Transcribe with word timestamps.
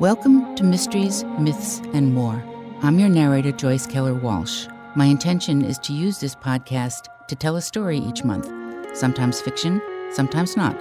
Welcome 0.00 0.56
to 0.56 0.64
Mysteries, 0.64 1.22
Myths, 1.38 1.78
and 1.92 2.12
More. 2.12 2.42
I'm 2.82 2.98
your 2.98 3.08
narrator, 3.08 3.52
Joyce 3.52 3.86
Keller 3.86 4.12
Walsh. 4.12 4.66
My 4.96 5.04
intention 5.04 5.64
is 5.64 5.78
to 5.78 5.92
use 5.92 6.18
this 6.18 6.34
podcast 6.34 7.06
to 7.28 7.36
tell 7.36 7.54
a 7.54 7.62
story 7.62 7.98
each 7.98 8.24
month, 8.24 8.50
sometimes 8.96 9.40
fiction, 9.40 9.80
sometimes 10.10 10.56
not, 10.56 10.76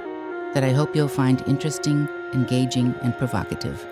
that 0.56 0.64
I 0.64 0.72
hope 0.72 0.96
you'll 0.96 1.08
find 1.08 1.44
interesting, 1.48 2.10
engaging, 2.34 2.96
and 3.04 3.16
provocative. 3.16 3.86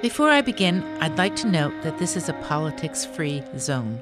Before 0.00 0.30
I 0.30 0.40
begin, 0.40 0.82
I'd 1.02 1.18
like 1.18 1.36
to 1.36 1.46
note 1.46 1.74
that 1.82 1.98
this 1.98 2.16
is 2.16 2.30
a 2.30 2.40
politics 2.44 3.04
free 3.04 3.44
zone. 3.58 4.00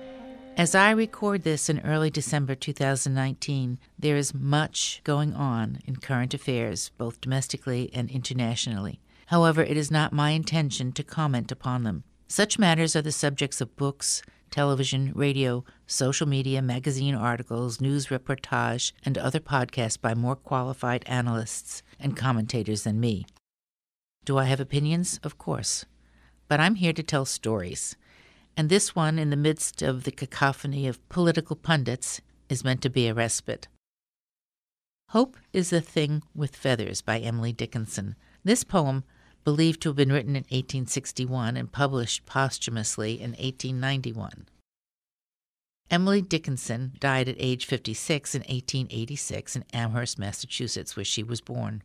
As 0.57 0.75
I 0.75 0.91
record 0.93 1.43
this 1.43 1.68
in 1.68 1.80
early 1.80 2.09
December 2.09 2.54
2019, 2.54 3.78
there 3.98 4.16
is 4.16 4.33
much 4.33 5.02
going 5.05 5.34
on 5.34 5.80
in 5.84 5.97
current 5.97 6.33
affairs, 6.33 6.91
both 6.97 7.20
domestically 7.20 7.91
and 7.92 8.10
internationally. 8.10 8.98
However, 9.27 9.62
it 9.62 9.77
is 9.77 9.91
not 9.91 10.14
my 10.14 10.30
intention 10.30 10.92
to 10.92 11.02
comment 11.02 11.52
upon 11.52 11.83
them. 11.83 12.05
Such 12.27 12.59
matters 12.59 12.97
are 12.97 13.02
the 13.02 13.12
subjects 13.12 13.61
of 13.61 13.77
books, 13.77 14.23
television, 14.50 15.12
radio, 15.14 15.62
social 15.87 16.27
media, 16.27 16.62
magazine 16.62 17.14
articles, 17.14 17.78
news 17.78 18.06
reportage, 18.06 18.92
and 19.05 19.19
other 19.19 19.41
podcasts 19.41 20.00
by 20.00 20.14
more 20.14 20.36
qualified 20.36 21.05
analysts 21.06 21.83
and 22.00 22.16
commentators 22.16 22.84
than 22.84 22.98
me. 22.98 23.27
Do 24.25 24.38
I 24.38 24.45
have 24.45 24.61
opinions? 24.61 25.20
Of 25.23 25.36
course. 25.36 25.84
But 26.48 26.61
I'm 26.61 26.77
here 26.77 26.95
to 26.95 27.02
tell 27.02 27.27
stories 27.27 27.95
and 28.56 28.69
this 28.69 28.95
one, 28.95 29.19
in 29.19 29.30
the 29.30 29.37
midst 29.37 29.83
of 29.83 30.05
the 30.05 30.10
cacophony 30.10 30.87
of 30.87 31.06
political 31.09 31.56
pundits, 31.56 32.20
is 32.48 32.64
meant 32.64 32.80
to 32.83 32.91
be 32.91 33.06
a 33.06 33.14
respite. 33.14 33.69
Hope 35.11 35.36
is 35.53 35.72
a 35.72 35.81
Thing 35.81 36.22
with 36.34 36.56
Feathers 36.56 37.03
by 37.03 37.19
Emily 37.19 37.53
Dickinson. 37.53 38.16
This 38.44 38.64
poem, 38.64 39.05
believed 39.44 39.81
to 39.81 39.89
have 39.91 39.97
been 39.97 40.12
written 40.12 40.34
in 40.34 40.42
1861 40.42 41.56
and 41.56 41.70
published 41.70 42.27
posthumously 42.27 43.12
in 43.12 43.31
1891. 43.31 44.47
Emily 45.88 46.20
Dickinson 46.20 46.94
died 46.98 47.28
at 47.28 47.36
age 47.38 47.64
56 47.64 48.34
in 48.34 48.41
1886 48.41 49.55
in 49.55 49.64
Amherst, 49.72 50.19
Massachusetts, 50.19 50.97
where 50.97 51.05
she 51.05 51.22
was 51.22 51.41
born. 51.41 51.84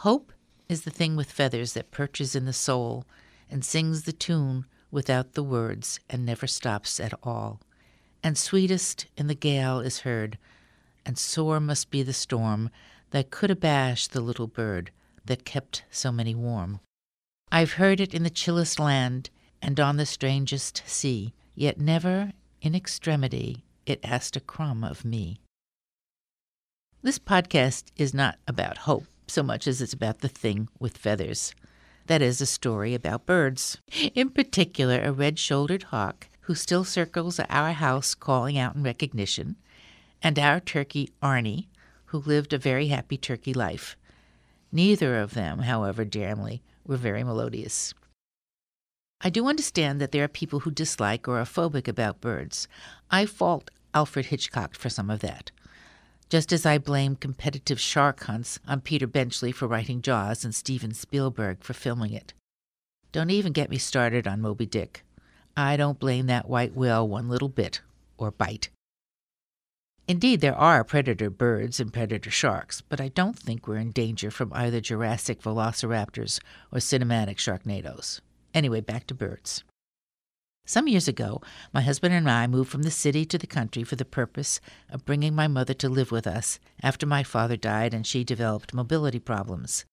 Hope 0.00 0.32
is 0.68 0.82
the 0.82 0.90
thing 0.90 1.16
with 1.16 1.32
feathers 1.32 1.72
that 1.72 1.90
perches 1.90 2.36
in 2.36 2.44
the 2.44 2.52
soul 2.52 3.04
and 3.50 3.64
sings 3.64 4.02
the 4.02 4.12
tune 4.12 4.66
without 4.90 5.32
the 5.32 5.42
words 5.42 6.00
and 6.08 6.24
never 6.24 6.46
stops 6.46 6.98
at 7.00 7.14
all. 7.22 7.60
And 8.22 8.36
sweetest 8.36 9.06
in 9.16 9.26
the 9.26 9.34
gale 9.34 9.80
is 9.80 10.00
heard, 10.00 10.38
and 11.06 11.18
sore 11.18 11.60
must 11.60 11.90
be 11.90 12.02
the 12.02 12.12
storm 12.12 12.70
that 13.10 13.30
could 13.30 13.50
abash 13.50 14.08
the 14.08 14.20
little 14.20 14.46
bird 14.46 14.90
that 15.24 15.44
kept 15.44 15.84
so 15.90 16.10
many 16.10 16.34
warm. 16.34 16.80
I've 17.50 17.74
heard 17.74 18.00
it 18.00 18.14
in 18.14 18.22
the 18.22 18.30
chillest 18.30 18.78
land 18.78 19.30
and 19.62 19.78
on 19.80 19.96
the 19.96 20.06
strangest 20.06 20.82
sea, 20.86 21.32
yet 21.54 21.80
never 21.80 22.32
in 22.60 22.74
extremity 22.74 23.64
it 23.86 24.00
asked 24.04 24.36
a 24.36 24.40
crumb 24.40 24.84
of 24.84 25.04
me. 25.04 25.40
This 27.02 27.18
podcast 27.18 27.84
is 27.96 28.12
not 28.12 28.38
about 28.46 28.78
hope 28.78 29.06
so 29.28 29.42
much 29.42 29.66
as 29.66 29.80
it's 29.80 29.92
about 29.92 30.18
the 30.18 30.28
thing 30.28 30.68
with 30.78 30.98
feathers 30.98 31.54
that 32.08 32.20
is, 32.20 32.40
a 32.40 32.46
story 32.46 32.94
about 32.94 33.26
birds. 33.26 33.78
In 34.14 34.30
particular, 34.30 35.00
a 35.00 35.12
red 35.12 35.38
shouldered 35.38 35.84
hawk 35.84 36.28
who 36.42 36.54
still 36.54 36.84
circles 36.84 37.38
our 37.48 37.72
house 37.72 38.14
calling 38.14 38.58
out 38.58 38.74
in 38.74 38.82
recognition, 38.82 39.56
and 40.22 40.38
our 40.38 40.60
turkey, 40.60 41.10
Arnie, 41.22 41.66
who 42.06 42.18
lived 42.18 42.52
a 42.52 42.58
very 42.58 42.88
happy 42.88 43.16
turkey 43.16 43.54
life. 43.54 43.96
Neither 44.72 45.18
of 45.18 45.34
them, 45.34 45.60
however, 45.60 46.04
dear 46.04 46.28
Emily, 46.28 46.62
were 46.86 46.96
very 46.96 47.22
melodious. 47.22 47.94
I 49.20 49.30
do 49.30 49.46
understand 49.46 50.00
that 50.00 50.12
there 50.12 50.24
are 50.24 50.28
people 50.28 50.60
who 50.60 50.70
dislike 50.70 51.28
or 51.28 51.38
are 51.38 51.44
phobic 51.44 51.88
about 51.88 52.20
birds. 52.20 52.68
I 53.10 53.26
fault 53.26 53.70
Alfred 53.92 54.26
Hitchcock 54.26 54.74
for 54.74 54.88
some 54.88 55.10
of 55.10 55.20
that 55.20 55.50
just 56.28 56.52
as 56.52 56.66
I 56.66 56.78
blame 56.78 57.16
competitive 57.16 57.80
shark 57.80 58.24
hunts 58.24 58.58
on 58.66 58.80
Peter 58.80 59.06
Benchley 59.06 59.52
for 59.52 59.66
writing 59.66 60.02
Jaws 60.02 60.44
and 60.44 60.54
Steven 60.54 60.92
Spielberg 60.92 61.62
for 61.62 61.72
filming 61.72 62.12
it. 62.12 62.34
Don't 63.12 63.30
even 63.30 63.52
get 63.52 63.70
me 63.70 63.78
started 63.78 64.28
on 64.28 64.42
Moby 64.42 64.66
Dick. 64.66 65.04
I 65.56 65.76
don't 65.76 65.98
blame 65.98 66.26
that 66.26 66.48
white 66.48 66.74
whale 66.74 67.08
one 67.08 67.28
little 67.28 67.48
bit, 67.48 67.80
or 68.18 68.30
bite. 68.30 68.68
Indeed, 70.06 70.40
there 70.40 70.54
are 70.54 70.84
predator 70.84 71.30
birds 71.30 71.80
and 71.80 71.92
predator 71.92 72.30
sharks, 72.30 72.80
but 72.80 73.00
I 73.00 73.08
don't 73.08 73.38
think 73.38 73.66
we're 73.66 73.76
in 73.76 73.90
danger 73.90 74.30
from 74.30 74.52
either 74.54 74.80
Jurassic 74.80 75.42
velociraptors 75.42 76.40
or 76.72 76.78
cinematic 76.78 77.36
sharknadoes. 77.36 78.20
Anyway, 78.54 78.80
back 78.80 79.06
to 79.08 79.14
birds. 79.14 79.64
Some 80.68 80.86
years 80.86 81.08
ago, 81.08 81.40
my 81.72 81.80
husband 81.80 82.12
and 82.12 82.28
I 82.28 82.46
moved 82.46 82.70
from 82.70 82.82
the 82.82 82.90
city 82.90 83.24
to 83.24 83.38
the 83.38 83.46
country 83.46 83.84
for 83.84 83.96
the 83.96 84.04
purpose 84.04 84.60
of 84.90 85.06
bringing 85.06 85.34
my 85.34 85.48
mother 85.48 85.72
to 85.72 85.88
live 85.88 86.10
with 86.10 86.26
us 86.26 86.60
after 86.82 87.06
my 87.06 87.22
father 87.22 87.56
died 87.56 87.94
and 87.94 88.06
she 88.06 88.22
developed 88.22 88.74
mobility 88.74 89.18
problems. 89.18 89.86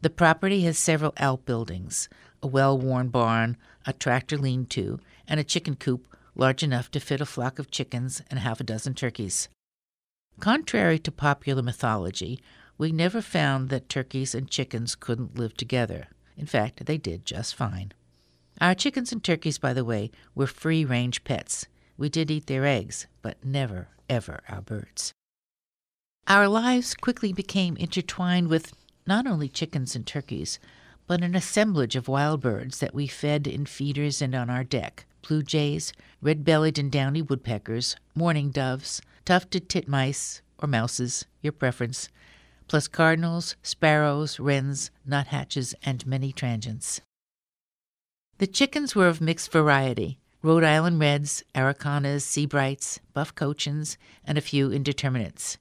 The 0.00 0.08
property 0.08 0.62
has 0.62 0.78
several 0.78 1.12
outbuildings 1.18 2.08
a 2.42 2.46
well 2.46 2.78
worn 2.78 3.08
barn, 3.08 3.58
a 3.84 3.92
tractor 3.92 4.38
lean 4.38 4.64
to, 4.68 5.00
and 5.28 5.38
a 5.38 5.44
chicken 5.44 5.76
coop 5.76 6.06
large 6.34 6.62
enough 6.62 6.90
to 6.92 6.98
fit 6.98 7.20
a 7.20 7.26
flock 7.26 7.58
of 7.58 7.70
chickens 7.70 8.22
and 8.30 8.40
half 8.40 8.58
a 8.58 8.64
dozen 8.64 8.94
turkeys. 8.94 9.50
Contrary 10.38 10.98
to 10.98 11.12
popular 11.12 11.62
mythology, 11.62 12.40
we 12.78 12.90
never 12.90 13.20
found 13.20 13.68
that 13.68 13.90
turkeys 13.90 14.34
and 14.34 14.48
chickens 14.48 14.94
couldn't 14.94 15.38
live 15.38 15.54
together. 15.58 16.06
In 16.38 16.46
fact, 16.46 16.86
they 16.86 16.96
did 16.96 17.26
just 17.26 17.54
fine. 17.54 17.92
Our 18.60 18.74
chickens 18.74 19.10
and 19.10 19.24
turkeys, 19.24 19.58
by 19.58 19.72
the 19.72 19.84
way, 19.84 20.10
were 20.34 20.46
free 20.46 20.84
range 20.84 21.24
pets. 21.24 21.66
We 21.96 22.08
did 22.08 22.30
eat 22.30 22.46
their 22.46 22.66
eggs, 22.66 23.06
but 23.22 23.42
never, 23.44 23.88
ever 24.08 24.42
our 24.48 24.60
birds. 24.60 25.12
Our 26.26 26.46
lives 26.46 26.94
quickly 26.94 27.32
became 27.32 27.76
intertwined 27.76 28.48
with 28.48 28.72
not 29.06 29.26
only 29.26 29.48
chickens 29.48 29.96
and 29.96 30.06
turkeys, 30.06 30.58
but 31.06 31.22
an 31.22 31.34
assemblage 31.34 31.96
of 31.96 32.06
wild 32.06 32.40
birds 32.40 32.78
that 32.80 32.94
we 32.94 33.06
fed 33.06 33.46
in 33.46 33.66
feeders 33.66 34.20
and 34.20 34.34
on 34.34 34.50
our 34.50 34.64
deck 34.64 35.06
blue 35.22 35.42
jays, 35.42 35.92
red 36.22 36.44
bellied 36.44 36.78
and 36.78 36.90
downy 36.90 37.22
woodpeckers, 37.22 37.96
mourning 38.14 38.50
doves, 38.50 39.02
tufted 39.24 39.68
titmice, 39.68 40.40
or 40.58 40.66
mouses, 40.66 41.26
your 41.42 41.52
preference, 41.52 42.08
plus 42.68 42.88
cardinals, 42.88 43.56
sparrows, 43.62 44.40
wrens, 44.40 44.90
nuthatches, 45.06 45.74
and 45.82 46.06
many 46.06 46.32
transients. 46.32 47.00
The 48.40 48.46
chickens 48.46 48.96
were 48.96 49.06
of 49.06 49.20
mixed 49.20 49.52
variety 49.52 50.18
Rhode 50.42 50.64
Island 50.64 50.98
Reds, 50.98 51.44
Araucanas, 51.54 52.24
Sebrights, 52.24 52.98
Buff 53.12 53.34
Cochins, 53.34 53.98
and 54.24 54.38
a 54.38 54.40
few 54.40 54.72
indeterminates. 54.72 55.58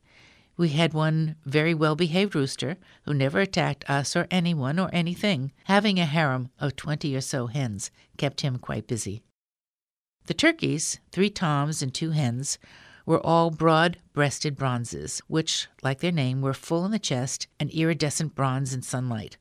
We 0.55 0.69
had 0.69 0.93
one 0.93 1.35
very 1.43 1.73
well 1.73 1.97
behaved 1.97 2.35
rooster 2.35 2.77
who 3.03 3.13
never 3.13 3.41
attacked 3.41 3.89
us 3.89 4.15
or 4.15 4.27
anyone 4.31 4.79
or 4.79 4.89
anything. 4.93 5.51
Having 5.65 5.99
a 5.99 6.05
harem 6.05 6.51
of 6.57 6.77
twenty 6.77 7.13
or 7.17 7.19
so 7.19 7.47
hens 7.47 7.91
kept 8.15 8.39
him 8.39 8.57
quite 8.57 8.87
busy. 8.87 9.23
The 10.27 10.33
turkeys, 10.33 11.01
three 11.11 11.29
toms 11.29 11.81
and 11.81 11.93
two 11.93 12.11
hens, 12.11 12.59
were 13.05 13.19
all 13.25 13.51
broad 13.51 13.97
breasted 14.13 14.55
bronzes, 14.55 15.21
which, 15.27 15.67
like 15.83 15.99
their 15.99 16.13
name, 16.13 16.41
were 16.41 16.53
full 16.53 16.85
in 16.85 16.91
the 16.91 16.97
chest 16.97 17.47
and 17.59 17.69
iridescent 17.71 18.35
bronze 18.35 18.73
in 18.73 18.83
sunlight. 18.83 19.35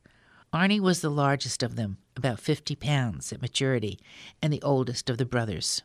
Arnie 0.52 0.80
was 0.80 1.02
the 1.02 1.10
largest 1.10 1.62
of 1.62 1.76
them, 1.76 1.98
about 2.18 2.40
50 2.40 2.74
pounds 2.76 3.32
at 3.32 3.40
maturity, 3.40 3.98
and 4.42 4.52
the 4.52 4.62
oldest 4.62 5.08
of 5.08 5.16
the 5.16 5.24
brothers. 5.24 5.82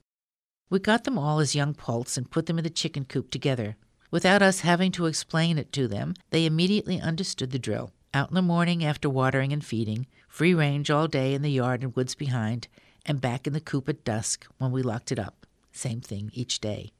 We 0.70 0.80
got 0.80 1.04
them 1.04 1.18
all 1.18 1.40
as 1.40 1.56
young 1.56 1.74
poults 1.74 2.18
and 2.18 2.30
put 2.30 2.48
them 2.48 2.58
in 2.58 2.64
the 2.64 2.70
chicken 2.70 3.06
coop 3.06 3.30
together. 3.30 3.78
Without 4.12 4.42
us 4.42 4.62
having 4.62 4.92
to 4.94 5.06
explain 5.06 5.58
it 5.58 5.72
to 5.74 5.88
them, 5.88 6.16
they 6.32 6.46
immediately 6.46 7.00
understood 7.00 7.52
the 7.52 7.60
drill. 7.60 7.92
Out 8.14 8.30
in 8.30 8.36
the 8.36 8.42
morning 8.42 8.84
after 8.84 9.10
watering 9.10 9.54
and 9.54 9.64
feeding, 9.64 10.08
free 10.28 10.54
range 10.54 10.92
all 10.92 11.08
day 11.08 11.34
in 11.34 11.42
the 11.42 11.52
yard 11.52 11.84
and 11.84 11.96
woods 11.96 12.16
behind, 12.16 12.68
and 13.06 13.22
back 13.22 13.48
in 13.48 13.54
the 13.54 13.62
coop 13.62 13.88
at 13.90 14.04
dusk 14.04 14.46
when 14.58 14.72
we 14.72 14.82
locked 14.82 15.12
it 15.12 15.20
up. 15.20 15.46
Same 15.72 16.02
thing 16.02 16.30
each 16.34 16.60
day. 16.60 16.92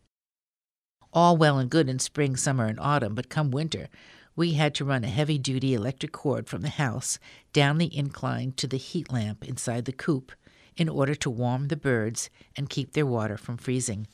All 1.12 1.38
well 1.38 1.60
and 1.60 1.70
good 1.70 1.90
in 1.90 2.00
spring, 2.00 2.36
summer, 2.36 2.66
and 2.66 2.80
autumn, 2.80 3.14
but 3.14 3.30
come 3.30 3.52
winter, 3.52 3.90
we 4.36 4.54
had 4.54 4.74
to 4.76 4.86
run 4.86 5.04
a 5.04 5.08
heavy 5.08 5.38
duty 5.38 5.74
electric 5.74 6.12
cord 6.12 6.48
from 6.48 6.62
the 6.62 6.70
house 6.70 7.20
down 7.52 7.78
the 7.78 7.96
incline 7.96 8.52
to 8.54 8.68
the 8.68 8.78
heat 8.78 9.12
lamp 9.12 9.48
inside 9.48 9.86
the 9.86 9.92
coop 9.92 10.32
in 10.76 10.90
order 10.90 11.14
to 11.14 11.30
warm 11.30 11.68
the 11.68 11.76
birds 11.76 12.30
and 12.56 12.70
keep 12.70 12.94
their 12.94 13.06
water 13.06 13.38
from 13.38 13.58
freezing. 13.58 14.08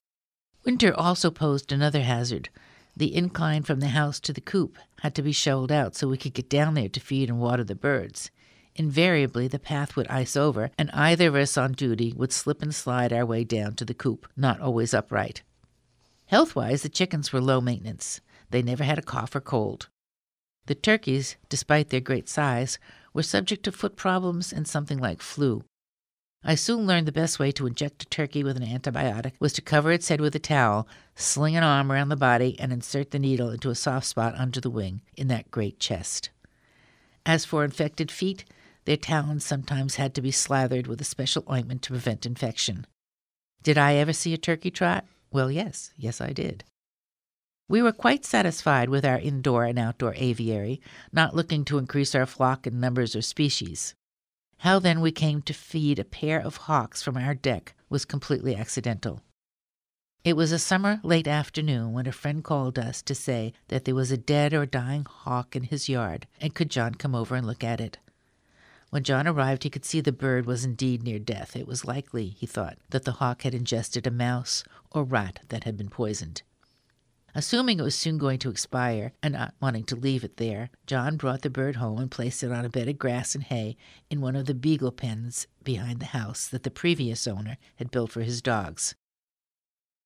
Winter 0.66 0.94
also 0.94 1.32
posed 1.32 1.72
another 1.72 2.02
hazard. 2.02 2.50
The 2.98 3.16
incline 3.16 3.64
from 3.64 3.80
the 3.80 3.88
house 3.90 4.20
to 4.22 4.34
the 4.34 4.42
coop 4.42 4.78
had 5.02 5.16
to 5.16 5.22
be 5.22 5.32
shoveled 5.32 5.72
out 5.72 5.96
so 5.96 6.08
we 6.08 6.18
could 6.18 6.34
get 6.34 6.50
down 6.50 6.74
there 6.74 6.90
to 6.90 7.00
feed 7.00 7.30
and 7.30 7.40
water 7.40 7.64
the 7.64 7.76
birds. 7.76 8.30
Invariably, 8.76 9.48
the 9.48 9.60
path 9.60 9.96
would 9.96 10.08
ice 10.08 10.36
over, 10.36 10.70
and 10.78 10.92
either 10.92 11.30
of 11.30 11.36
us 11.36 11.58
on 11.58 11.74
duty 11.74 12.14
would 12.16 12.32
slip 12.32 12.62
and 12.62 12.76
slide 12.76 13.12
our 13.14 13.26
way 13.26 13.44
down 13.44 13.76
to 13.76 13.86
the 13.86 13.94
coop, 13.94 14.28
not 14.36 14.60
always 14.60 14.94
upright. 14.94 15.44
Health 16.28 16.56
wise, 16.56 16.84
the 16.84 16.90
chickens 16.90 17.34
were 17.34 17.42
low 17.42 17.62
maintenance. 17.62 18.22
They 18.52 18.62
never 18.62 18.84
had 18.84 19.00
a 19.00 19.02
cough 19.02 19.36
or 19.36 19.42
cold. 19.42 19.88
The 20.70 20.76
turkeys, 20.76 21.36
despite 21.50 21.90
their 21.90 22.00
great 22.00 22.30
size, 22.30 22.78
were 23.12 23.24
subject 23.24 23.64
to 23.64 23.72
foot 23.72 23.96
problems 23.96 24.54
and 24.54 24.68
something 24.68 25.00
like 25.00 25.20
flu. 25.20 25.64
I 26.44 26.54
soon 26.54 26.86
learned 26.86 27.08
the 27.08 27.12
best 27.12 27.40
way 27.40 27.52
to 27.54 27.66
inject 27.66 28.04
a 28.04 28.06
turkey 28.06 28.44
with 28.44 28.56
an 28.56 28.62
antibiotic 28.62 29.32
was 29.40 29.52
to 29.54 29.64
cover 29.64 29.92
its 29.92 30.10
head 30.10 30.22
with 30.22 30.36
a 30.36 30.40
towel, 30.40 30.88
sling 31.16 31.56
an 31.58 31.64
arm 31.64 31.92
around 31.92 32.10
the 32.10 32.16
body, 32.16 32.56
and 32.60 32.72
insert 32.72 33.10
the 33.10 33.18
needle 33.18 33.50
into 33.50 33.72
a 33.72 33.76
soft 33.76 34.06
spot 34.06 34.36
under 34.38 34.62
the 34.62 34.70
wing 34.70 35.02
in 35.18 35.28
that 35.30 35.50
great 35.50 35.80
chest. 35.80 36.30
As 37.26 37.46
for 37.46 37.64
infected 37.64 38.12
feet, 38.12 38.46
their 38.86 38.96
talons 38.96 39.44
sometimes 39.44 39.96
had 39.96 40.14
to 40.14 40.22
be 40.22 40.30
slathered 40.30 40.86
with 40.86 41.02
a 41.02 41.04
special 41.04 41.44
ointment 41.50 41.82
to 41.82 41.94
prevent 41.94 42.28
infection. 42.28 42.86
Did 43.64 43.80
I 43.80 43.96
ever 43.96 44.14
see 44.14 44.36
a 44.36 44.38
turkey 44.38 44.70
trot? 44.70 45.06
Well, 45.32 45.50
yes, 45.50 45.94
yes, 45.98 46.22
I 46.22 46.32
did. 46.32 46.64
We 47.70 47.84
were 47.84 47.92
quite 47.92 48.26
satisfied 48.26 48.90
with 48.90 49.06
our 49.06 49.20
indoor 49.20 49.64
and 49.64 49.78
outdoor 49.78 50.16
aviary, 50.16 50.82
not 51.14 51.36
looking 51.36 51.64
to 51.66 51.78
increase 51.78 52.16
our 52.16 52.26
flock 52.26 52.66
in 52.66 52.80
numbers 52.80 53.16
or 53.16 53.22
species. 53.22 53.94
How 54.58 54.80
then 54.80 55.02
we 55.02 55.12
came 55.12 55.44
to 55.44 55.54
feed 55.54 56.00
a 56.00 56.04
pair 56.04 56.40
of 56.40 56.58
hawks 56.58 57.04
from 57.04 57.16
our 57.16 57.36
deck 57.36 57.76
was 57.88 58.06
completely 58.06 58.56
accidental. 58.56 59.22
It 60.24 60.36
was 60.36 60.52
a 60.52 60.58
summer 60.58 61.00
late 61.04 61.28
afternoon 61.28 61.94
when 61.94 62.08
a 62.08 62.12
friend 62.12 62.44
called 62.44 62.80
us 62.80 63.04
to 63.04 63.14
say 63.14 63.54
that 63.68 63.86
there 63.86 63.96
was 63.96 64.12
a 64.12 64.18
dead 64.18 64.52
or 64.52 64.66
dying 64.66 65.06
hawk 65.06 65.56
in 65.56 65.64
his 65.64 65.88
yard, 65.88 66.26
and 66.42 66.56
could 66.56 66.72
John 66.72 66.96
come 66.96 67.14
over 67.14 67.36
and 67.36 67.46
look 67.46 67.64
at 67.64 67.80
it. 67.80 68.00
When 68.90 69.04
John 69.04 69.28
arrived, 69.28 69.62
he 69.62 69.70
could 69.70 69.86
see 69.86 70.02
the 70.02 70.12
bird 70.12 70.48
was 70.48 70.66
indeed 70.66 71.04
near 71.04 71.20
death. 71.20 71.56
It 71.56 71.68
was 71.68 71.86
likely, 71.86 72.30
he 72.30 72.48
thought, 72.48 72.80
that 72.90 73.06
the 73.06 73.14
hawk 73.14 73.44
had 73.44 73.54
ingested 73.54 74.08
a 74.08 74.12
mouse 74.12 74.64
or 74.92 75.04
rat 75.04 75.42
that 75.50 75.66
had 75.66 75.78
been 75.78 75.90
poisoned. 75.90 76.42
Assuming 77.36 77.80
it 77.80 77.84
was 77.84 77.96
soon 77.96 78.18
going 78.18 78.40
to 78.40 78.50
expire, 78.50 79.14
and 79.22 79.34
not 79.34 79.54
wanting 79.62 79.84
to 79.86 79.96
leave 79.96 80.24
it 80.24 80.38
there, 80.38 80.72
John 80.88 81.16
brought 81.16 81.44
the 81.44 81.50
bird 81.50 81.76
home 81.76 82.00
and 82.00 82.10
placed 82.10 82.44
it 82.44 82.52
on 82.52 82.66
a 82.66 82.70
bed 82.70 82.88
of 82.88 82.98
grass 82.98 83.36
and 83.36 83.44
hay 83.44 83.78
in 84.10 84.20
one 84.20 84.36
of 84.36 84.48
the 84.48 84.56
beagle 84.56 84.92
pens 84.92 85.46
behind 85.64 86.00
the 86.00 86.08
house 86.08 86.48
that 86.48 86.64
the 86.64 86.72
previous 86.72 87.28
owner 87.28 87.58
had 87.76 87.92
built 87.92 88.12
for 88.12 88.22
his 88.22 88.42
dogs. 88.42 88.96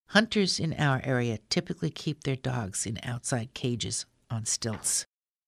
Hunters 0.07 0.59
in 0.59 0.73
our 0.73 1.01
area 1.03 1.39
typically 1.49 1.89
keep 1.89 2.23
their 2.23 2.35
dogs 2.35 2.85
in 2.85 2.99
outside 3.03 3.53
cages 3.53 4.05
on 4.29 4.45
stilts. 4.45 5.05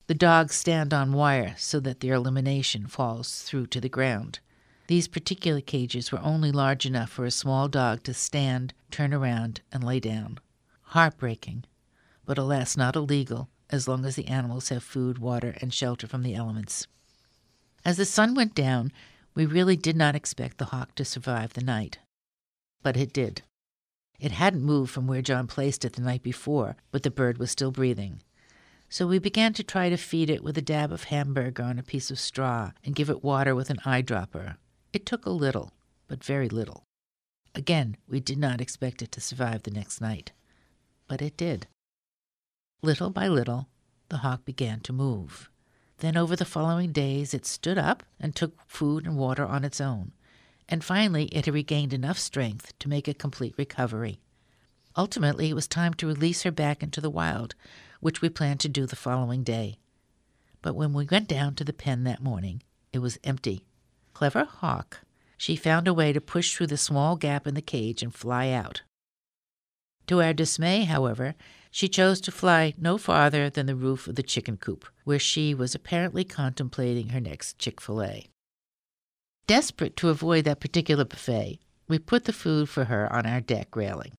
The 0.07 0.13
dogs 0.13 0.55
stand 0.55 0.93
on 0.93 1.13
wire 1.13 1.55
so 1.57 1.79
that 1.81 1.99
their 1.99 2.13
elimination 2.13 2.87
falls 2.87 3.41
through 3.41 3.67
to 3.67 3.81
the 3.81 3.89
ground. 3.89 4.39
These 4.87 5.07
particular 5.07 5.61
cages 5.61 6.11
were 6.11 6.21
only 6.21 6.51
large 6.51 6.85
enough 6.85 7.09
for 7.09 7.25
a 7.25 7.31
small 7.31 7.67
dog 7.67 8.03
to 8.03 8.13
stand, 8.13 8.73
turn 8.91 9.13
around, 9.13 9.61
and 9.71 9.83
lay 9.83 9.99
down. 9.99 10.39
Heartbreaking, 10.95 11.65
but 12.23 12.37
alas, 12.37 12.77
not 12.77 12.95
illegal, 12.95 13.49
as 13.69 13.85
long 13.85 14.05
as 14.05 14.15
the 14.15 14.29
animals 14.29 14.69
have 14.69 14.81
food, 14.81 15.17
water, 15.17 15.57
and 15.59 15.73
shelter 15.73 16.07
from 16.07 16.23
the 16.23 16.33
elements. 16.33 16.87
As 17.83 17.97
the 17.97 18.05
sun 18.05 18.33
went 18.33 18.55
down, 18.55 18.93
we 19.33 19.45
really 19.45 19.75
did 19.75 19.97
not 19.97 20.15
expect 20.15 20.57
the 20.57 20.71
hawk 20.71 20.95
to 20.95 21.03
survive 21.03 21.51
the 21.51 21.65
night. 21.65 21.99
But 22.81 22.95
it 22.95 23.11
did. 23.11 23.41
It 24.21 24.31
hadn't 24.31 24.63
moved 24.63 24.89
from 24.89 25.05
where 25.05 25.21
John 25.21 25.47
placed 25.47 25.83
it 25.83 25.91
the 25.91 26.01
night 26.01 26.23
before, 26.23 26.77
but 26.91 27.03
the 27.03 27.11
bird 27.11 27.39
was 27.39 27.51
still 27.51 27.71
breathing. 27.71 28.21
So 28.87 29.05
we 29.05 29.19
began 29.19 29.51
to 29.55 29.65
try 29.65 29.89
to 29.89 29.97
feed 29.97 30.29
it 30.29 30.45
with 30.45 30.57
a 30.57 30.61
dab 30.61 30.93
of 30.93 31.03
hamburger 31.03 31.63
on 31.63 31.77
a 31.77 31.83
piece 31.83 32.09
of 32.09 32.19
straw 32.19 32.71
and 32.85 32.95
give 32.95 33.09
it 33.09 33.21
water 33.21 33.53
with 33.53 33.69
an 33.69 33.81
eyedropper. 33.83 34.55
It 34.93 35.05
took 35.05 35.25
a 35.25 35.29
little, 35.29 35.73
but 36.07 36.23
very 36.23 36.47
little. 36.47 36.83
Again, 37.53 37.97
we 38.07 38.21
did 38.21 38.37
not 38.37 38.61
expect 38.61 39.01
it 39.01 39.11
to 39.11 39.19
survive 39.19 39.63
the 39.63 39.71
next 39.71 39.99
night 39.99 40.31
but 41.07 41.21
it 41.21 41.37
did. 41.37 41.67
Little 42.81 43.09
by 43.09 43.27
little, 43.27 43.67
the 44.09 44.17
hawk 44.17 44.45
began 44.45 44.79
to 44.81 44.93
move. 44.93 45.49
Then, 45.97 46.17
over 46.17 46.35
the 46.35 46.45
following 46.45 46.91
days, 46.91 47.33
it 47.33 47.45
stood 47.45 47.77
up 47.77 48.03
and 48.19 48.35
took 48.35 48.59
food 48.67 49.05
and 49.05 49.17
water 49.17 49.45
on 49.45 49.63
its 49.63 49.79
own, 49.79 50.11
and 50.67 50.83
finally 50.83 51.25
it 51.25 51.45
had 51.45 51.53
regained 51.53 51.93
enough 51.93 52.19
strength 52.19 52.77
to 52.79 52.89
make 52.89 53.07
a 53.07 53.13
complete 53.13 53.55
recovery. 53.57 54.19
Ultimately, 54.97 55.49
it 55.49 55.55
was 55.55 55.67
time 55.67 55.93
to 55.95 56.07
release 56.07 56.43
her 56.43 56.51
back 56.51 56.83
into 56.83 57.01
the 57.01 57.09
wild, 57.09 57.55
which 57.99 58.21
we 58.21 58.29
planned 58.29 58.59
to 58.61 58.69
do 58.69 58.85
the 58.85 58.95
following 58.95 59.43
day. 59.43 59.77
But 60.61 60.75
when 60.75 60.93
we 60.93 61.05
went 61.05 61.27
down 61.27 61.55
to 61.55 61.63
the 61.63 61.73
pen 61.73 62.03
that 62.03 62.23
morning, 62.23 62.61
it 62.91 62.99
was 62.99 63.19
empty. 63.23 63.65
Clever 64.13 64.45
hawk, 64.45 65.01
she 65.37 65.55
found 65.55 65.87
a 65.87 65.93
way 65.93 66.13
to 66.13 66.21
push 66.21 66.53
through 66.53 66.67
the 66.67 66.77
small 66.77 67.15
gap 67.15 67.45
in 67.45 67.55
the 67.55 67.61
cage 67.61 68.01
and 68.01 68.13
fly 68.13 68.49
out. 68.49 68.81
To 70.07 70.21
our 70.21 70.33
dismay, 70.33 70.83
however, 70.83 71.35
she 71.71 71.89
chose 71.89 72.21
to 72.21 72.31
fly 72.31 72.73
no 72.77 72.97
farther 72.97 73.49
than 73.49 73.65
the 73.65 73.75
roof 73.75 74.07
of 74.07 74.15
the 74.15 74.23
chicken 74.23 74.57
coop, 74.57 74.85
where 75.03 75.19
she 75.19 75.53
was 75.53 75.75
apparently 75.75 76.23
contemplating 76.23 77.09
her 77.09 77.19
next 77.19 77.59
Chick 77.59 77.81
fil 77.81 78.03
A. 78.03 78.27
Desperate 79.47 79.95
to 79.97 80.09
avoid 80.09 80.45
that 80.45 80.59
particular 80.59 81.05
buffet, 81.05 81.59
we 81.87 81.99
put 81.99 82.25
the 82.25 82.33
food 82.33 82.69
for 82.69 82.85
her 82.85 83.11
on 83.11 83.25
our 83.25 83.41
deck 83.41 83.75
railing. 83.75 84.13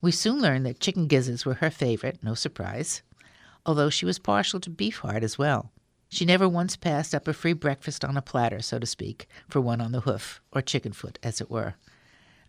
We 0.00 0.12
soon 0.12 0.40
learned 0.40 0.64
that 0.66 0.80
chicken 0.80 1.06
gizzards 1.06 1.44
were 1.44 1.54
her 1.54 1.70
favorite, 1.70 2.22
no 2.22 2.34
surprise, 2.34 3.02
although 3.66 3.90
she 3.90 4.06
was 4.06 4.18
partial 4.18 4.60
to 4.60 4.70
beef 4.70 4.98
heart 4.98 5.22
as 5.22 5.38
well. 5.38 5.70
She 6.08 6.24
never 6.24 6.48
once 6.48 6.76
passed 6.76 7.14
up 7.14 7.28
a 7.28 7.32
free 7.34 7.52
breakfast 7.52 8.04
on 8.04 8.16
a 8.16 8.22
platter, 8.22 8.62
so 8.62 8.78
to 8.78 8.86
speak, 8.86 9.28
for 9.48 9.60
one 9.60 9.80
on 9.80 9.92
the 9.92 10.00
hoof, 10.00 10.40
or 10.52 10.62
chicken 10.62 10.92
foot, 10.92 11.18
as 11.22 11.40
it 11.40 11.50
were. 11.50 11.74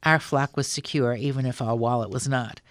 Our 0.04 0.20
flock 0.20 0.56
was 0.56 0.68
secure, 0.68 1.14
even 1.16 1.46
if 1.46 1.62
our 1.62 1.76
wallet 1.76 2.10
was 2.10 2.28
not. 2.28 2.62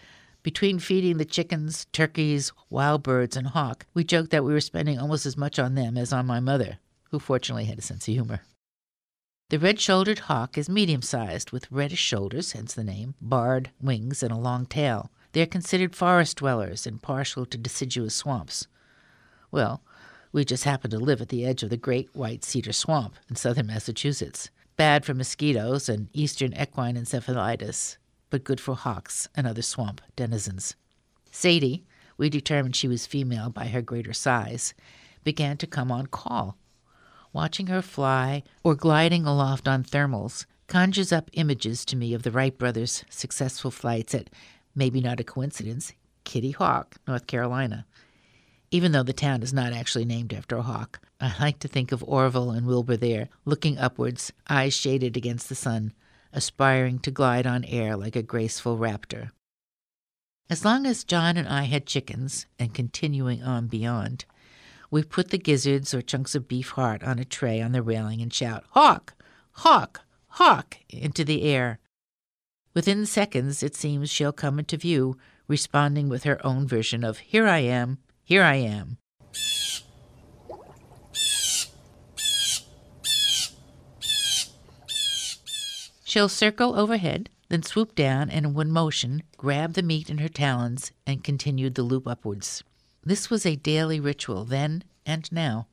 Between 0.42 0.78
feeding 0.78 1.18
the 1.18 1.24
chickens, 1.24 1.86
turkeys, 1.92 2.52
wild 2.70 3.02
birds, 3.02 3.36
and 3.36 3.48
hawk, 3.48 3.86
we 3.92 4.04
joked 4.04 4.30
that 4.30 4.44
we 4.44 4.52
were 4.52 4.60
spending 4.60 4.98
almost 4.98 5.26
as 5.26 5.36
much 5.36 5.58
on 5.58 5.74
them 5.74 5.98
as 5.98 6.12
on 6.12 6.26
my 6.26 6.40
mother, 6.40 6.78
who 7.10 7.18
fortunately 7.18 7.66
had 7.66 7.78
a 7.78 7.82
sense 7.82 8.08
of 8.08 8.14
humor. 8.14 8.40
The 9.50 9.58
red 9.58 9.80
shouldered 9.80 10.20
hawk 10.20 10.56
is 10.56 10.68
medium 10.68 11.02
sized, 11.02 11.50
with 11.50 11.70
reddish 11.70 11.98
shoulders, 12.00 12.52
hence 12.52 12.72
the 12.72 12.84
name, 12.84 13.14
barred 13.20 13.70
wings, 13.80 14.22
and 14.22 14.32
a 14.32 14.36
long 14.36 14.64
tail. 14.64 15.10
They 15.32 15.42
are 15.42 15.46
considered 15.46 15.96
forest 15.96 16.38
dwellers 16.38 16.86
and 16.86 17.02
partial 17.02 17.44
to 17.46 17.58
deciduous 17.58 18.14
swamps. 18.14 18.66
Well, 19.50 19.82
we 20.32 20.44
just 20.44 20.64
happen 20.64 20.90
to 20.90 20.98
live 20.98 21.20
at 21.20 21.28
the 21.28 21.44
edge 21.44 21.62
of 21.62 21.70
the 21.70 21.76
great 21.76 22.14
white 22.14 22.44
cedar 22.44 22.72
swamp 22.72 23.16
in 23.28 23.36
southern 23.36 23.66
Massachusetts 23.66 24.50
bad 24.78 25.04
for 25.04 25.12
mosquitoes 25.12 25.88
and 25.88 26.08
eastern 26.14 26.54
equine 26.54 26.96
encephalitis, 26.96 27.98
but 28.30 28.44
good 28.44 28.60
for 28.60 28.76
hawks 28.76 29.28
and 29.34 29.46
other 29.46 29.60
swamp 29.60 30.00
denizens. 30.16 30.76
Sadie, 31.30 31.84
we 32.16 32.30
determined 32.30 32.76
she 32.76 32.88
was 32.88 33.04
female 33.04 33.50
by 33.50 33.66
her 33.66 33.82
greater 33.82 34.12
size, 34.12 34.72
began 35.24 35.56
to 35.58 35.66
come 35.66 35.90
on 35.92 36.06
call. 36.06 36.56
Watching 37.32 37.66
her 37.66 37.82
fly 37.82 38.44
or 38.62 38.74
gliding 38.74 39.26
aloft 39.26 39.68
on 39.68 39.82
thermals 39.82 40.46
conjures 40.68 41.12
up 41.12 41.28
images 41.32 41.84
to 41.86 41.96
me 41.96 42.14
of 42.14 42.22
the 42.22 42.30
Wright 42.30 42.56
brothers' 42.56 43.04
successful 43.10 43.70
flights 43.70 44.14
at, 44.14 44.30
maybe 44.74 45.00
not 45.00 45.20
a 45.20 45.24
coincidence, 45.24 45.92
Kitty 46.22 46.52
Hawk, 46.52 46.96
North 47.06 47.26
Carolina, 47.26 47.84
even 48.70 48.92
though 48.92 49.02
the 49.02 49.12
town 49.12 49.42
is 49.42 49.52
not 49.52 49.72
actually 49.72 50.04
named 50.04 50.32
after 50.32 50.56
a 50.56 50.62
hawk. 50.62 51.00
I 51.20 51.34
like 51.40 51.58
to 51.60 51.68
think 51.68 51.90
of 51.90 52.04
Orville 52.04 52.52
and 52.52 52.66
Wilbur 52.66 52.96
there, 52.96 53.28
looking 53.44 53.76
upwards, 53.76 54.32
eyes 54.48 54.72
shaded 54.72 55.16
against 55.16 55.48
the 55.48 55.56
sun, 55.56 55.92
aspiring 56.32 57.00
to 57.00 57.10
glide 57.10 57.46
on 57.46 57.64
air 57.64 57.96
like 57.96 58.14
a 58.14 58.22
graceful 58.22 58.78
raptor. 58.78 59.30
As 60.48 60.64
long 60.64 60.86
as 60.86 61.04
John 61.04 61.36
and 61.36 61.48
I 61.48 61.64
had 61.64 61.86
chickens, 61.86 62.46
and 62.58 62.72
continuing 62.72 63.42
on 63.42 63.66
beyond, 63.66 64.26
we 64.90 65.02
put 65.02 65.30
the 65.30 65.38
gizzards 65.38 65.92
or 65.92 66.02
chunks 66.02 66.34
of 66.34 66.48
beef 66.48 66.70
heart 66.70 67.02
on 67.02 67.18
a 67.18 67.24
tray 67.24 67.60
on 67.60 67.72
the 67.72 67.82
railing 67.82 68.22
and 68.22 68.32
shout, 68.32 68.64
Hawk! 68.70 69.14
Hawk! 69.52 70.02
Hawk! 70.28 70.78
into 70.88 71.24
the 71.24 71.42
air. 71.42 71.80
Within 72.74 73.04
seconds, 73.06 73.62
it 73.62 73.74
seems 73.74 74.08
she'll 74.08 74.32
come 74.32 74.58
into 74.60 74.76
view, 74.76 75.18
responding 75.48 76.08
with 76.08 76.22
her 76.22 76.44
own 76.46 76.68
version 76.68 77.02
of, 77.02 77.18
Here 77.18 77.48
I 77.48 77.58
am, 77.58 77.98
here 78.22 78.44
I 78.44 78.54
am. 78.54 78.98
She'll 86.08 86.30
circle 86.30 86.74
overhead, 86.74 87.28
then 87.50 87.62
swoop 87.62 87.94
down 87.94 88.30
and 88.30 88.46
in 88.46 88.54
one 88.54 88.70
motion 88.70 89.24
grab 89.36 89.74
the 89.74 89.82
meat 89.82 90.08
in 90.08 90.16
her 90.16 90.28
talons 90.30 90.90
and 91.06 91.22
continue 91.22 91.68
the 91.68 91.82
loop 91.82 92.08
upwards. 92.08 92.64
This 93.04 93.28
was 93.28 93.44
a 93.44 93.56
daily 93.56 94.00
ritual 94.00 94.46
then 94.46 94.84
and 95.04 95.30
now. 95.30 95.66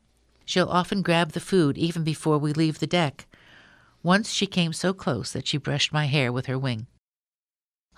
She'll 0.44 0.68
often 0.68 1.04
grab 1.04 1.32
the 1.32 1.40
food 1.40 1.78
even 1.78 2.04
before 2.04 2.38
we 2.38 2.52
leave 2.52 2.80
the 2.80 2.86
deck. 2.86 3.28
Once 4.04 4.34
she 4.34 4.46
came 4.46 4.74
so 4.74 4.92
close 4.92 5.32
that 5.32 5.48
she 5.48 5.56
brushed 5.56 5.94
my 5.94 6.08
hair 6.08 6.34
with 6.34 6.48
her 6.48 6.60
wing. 6.60 6.88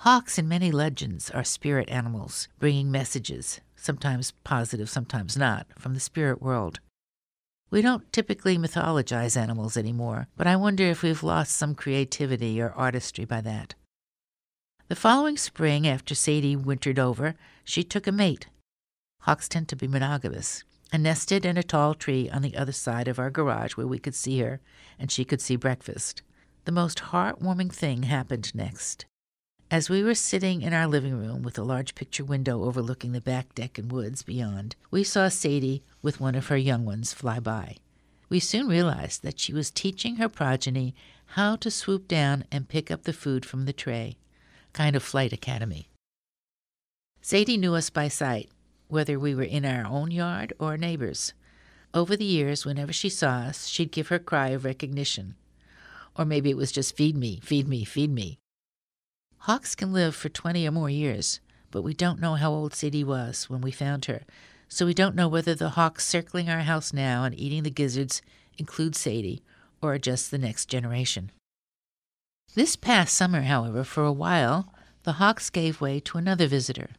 Hawks 0.01 0.37
in 0.37 0.47
many 0.47 0.69
legends 0.69 1.31
are 1.31 1.43
spirit 1.43 1.89
animals, 1.89 2.49
bringing 2.59 2.91
messages, 2.91 3.61
sometimes 3.75 4.33
positive, 4.43 4.91
sometimes 4.91 5.37
not, 5.37 5.65
from 5.79 5.95
the 5.95 5.99
spirit 5.99 6.39
world. 6.39 6.81
We 7.69 7.81
don't 7.81 8.11
typically 8.13 8.57
mythologize 8.57 9.35
animals 9.35 9.75
anymore, 9.75 10.27
but 10.37 10.47
I 10.47 10.55
wonder 10.55 10.83
if 10.83 11.03
we've 11.03 11.21
lost 11.23 11.55
some 11.55 11.75
creativity 11.75 12.61
or 12.61 12.71
artistry 12.71 13.25
by 13.25 13.41
that. 13.41 13.75
The 14.87 14.95
following 14.95 15.35
spring, 15.35 15.85
after 15.85 16.15
Sadie 16.15 16.55
wintered 16.55 16.97
over, 16.97 17.35
she 17.65 17.83
took 17.83 18.07
a 18.07 18.11
mate. 18.11 18.47
Hawks 19.21 19.49
tend 19.49 19.67
to 19.67 19.75
be 19.75 19.87
monogamous. 19.87 20.63
and 20.91 21.03
nested 21.03 21.45
in 21.45 21.57
a 21.57 21.63
tall 21.63 21.93
tree 21.93 22.29
on 22.29 22.41
the 22.41 22.55
other 22.55 22.71
side 22.71 23.07
of 23.07 23.19
our 23.19 23.29
garage 23.29 23.73
where 23.73 23.87
we 23.87 23.99
could 23.99 24.15
see 24.15 24.39
her 24.39 24.61
and 24.97 25.11
she 25.11 25.25
could 25.25 25.41
see 25.41 25.55
breakfast. 25.55 26.21
The 26.65 26.71
most 26.71 26.99
heartwarming 26.99 27.73
thing 27.73 28.03
happened 28.03 28.53
next. 28.55 29.05
As 29.69 29.89
we 29.89 30.01
were 30.01 30.15
sitting 30.15 30.61
in 30.61 30.73
our 30.73 30.87
living 30.87 31.19
room 31.19 31.43
with 31.43 31.57
a 31.57 31.63
large 31.63 31.93
picture 31.93 32.23
window 32.23 32.63
overlooking 32.63 33.11
the 33.11 33.19
back 33.19 33.53
deck 33.53 33.77
and 33.77 33.91
woods 33.91 34.23
beyond, 34.23 34.77
we 34.91 35.03
saw 35.03 35.27
Sadie 35.27 35.83
with 36.01 36.21
one 36.21 36.35
of 36.35 36.47
her 36.47 36.55
young 36.55 36.85
ones 36.85 37.11
fly 37.11 37.41
by. 37.41 37.75
We 38.29 38.39
soon 38.39 38.69
realized 38.69 39.23
that 39.23 39.41
she 39.41 39.53
was 39.53 39.69
teaching 39.69 40.15
her 40.15 40.29
progeny 40.29 40.95
how 41.35 41.57
to 41.57 41.69
swoop 41.69 42.07
down 42.07 42.45
and 42.49 42.69
pick 42.69 42.89
up 42.89 43.03
the 43.03 43.11
food 43.11 43.45
from 43.45 43.65
the 43.65 43.73
tray, 43.73 44.15
kind 44.71 44.95
of 44.95 45.03
flight 45.03 45.33
academy. 45.33 45.89
Sadie 47.21 47.57
knew 47.57 47.75
us 47.75 47.89
by 47.89 48.07
sight, 48.07 48.49
whether 48.87 49.19
we 49.19 49.35
were 49.35 49.43
in 49.43 49.65
our 49.65 49.85
own 49.85 50.11
yard 50.11 50.53
or 50.59 50.75
a 50.75 50.77
neighbor's. 50.77 51.33
Over 51.93 52.15
the 52.15 52.23
years, 52.23 52.65
whenever 52.65 52.93
she 52.93 53.09
saw 53.09 53.31
us, 53.31 53.67
she'd 53.67 53.91
give 53.91 54.07
her 54.07 54.19
cry 54.19 54.49
of 54.49 54.63
recognition. 54.63 55.35
Or 56.15 56.23
maybe 56.23 56.49
it 56.49 56.57
was 56.57 56.71
just 56.71 56.95
feed 56.95 57.17
me, 57.17 57.41
feed 57.43 57.67
me, 57.67 57.83
feed 57.83 58.11
me. 58.11 58.39
Hawks 59.47 59.75
can 59.75 59.93
live 59.93 60.13
for 60.13 60.27
20 60.27 60.67
or 60.67 60.71
more 60.71 60.89
years, 60.89 61.39
but 61.71 61.81
we 61.81 61.93
don't 61.93 62.19
know 62.19 62.35
how 62.35 62.51
old 62.51 62.75
Sadie 62.75 63.05
was 63.05 63.49
when 63.49 63.61
we 63.61 63.71
found 63.71 64.03
her, 64.03 64.23
so 64.67 64.85
we 64.85 64.93
don't 64.93 65.15
know 65.15 65.29
whether 65.29 65.55
the 65.55 65.69
hawks 65.69 66.05
circling 66.05 66.49
our 66.49 66.59
house 66.59 66.91
now 66.91 67.23
and 67.23 67.33
eating 67.39 67.63
the 67.63 67.69
gizzards 67.69 68.21
include 68.57 68.93
Sadie 68.93 69.41
or 69.81 69.93
are 69.93 69.99
just 69.99 70.31
the 70.31 70.37
next 70.37 70.65
generation. 70.65 71.31
This 72.55 72.75
past 72.75 73.15
summer, 73.15 73.43
however, 73.43 73.85
for 73.85 74.03
a 74.03 74.11
while, 74.11 74.73
the 75.03 75.13
hawks 75.13 75.49
gave 75.49 75.79
way 75.79 76.01
to 76.01 76.17
another 76.17 76.47
visitor. 76.47 76.89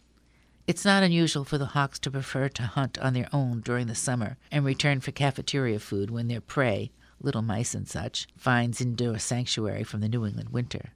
It's 0.67 0.87
not 0.87 1.03
unusual 1.03 1.45
for 1.45 1.59
the 1.59 1.67
hawks 1.77 1.99
to 1.99 2.11
prefer 2.11 2.49
to 2.49 2.63
hunt 2.63 2.97
on 2.97 3.13
their 3.13 3.29
own 3.31 3.61
during 3.61 3.89
the 3.89 3.95
summer 3.95 4.39
and 4.51 4.65
return 4.65 5.01
for 5.01 5.11
cafeteria 5.11 5.81
food 5.81 6.11
when 6.11 6.29
their 6.29 6.41
prey, 6.41 6.93
little 7.21 7.43
mice 7.43 7.75
and 7.75 7.87
such, 7.87 8.27
finds 8.39 8.81
indoor 8.81 9.19
sanctuary 9.19 9.85
from 9.85 10.01
the 10.01 10.09
New 10.09 10.25
England 10.25 10.49
winter. 10.49 10.93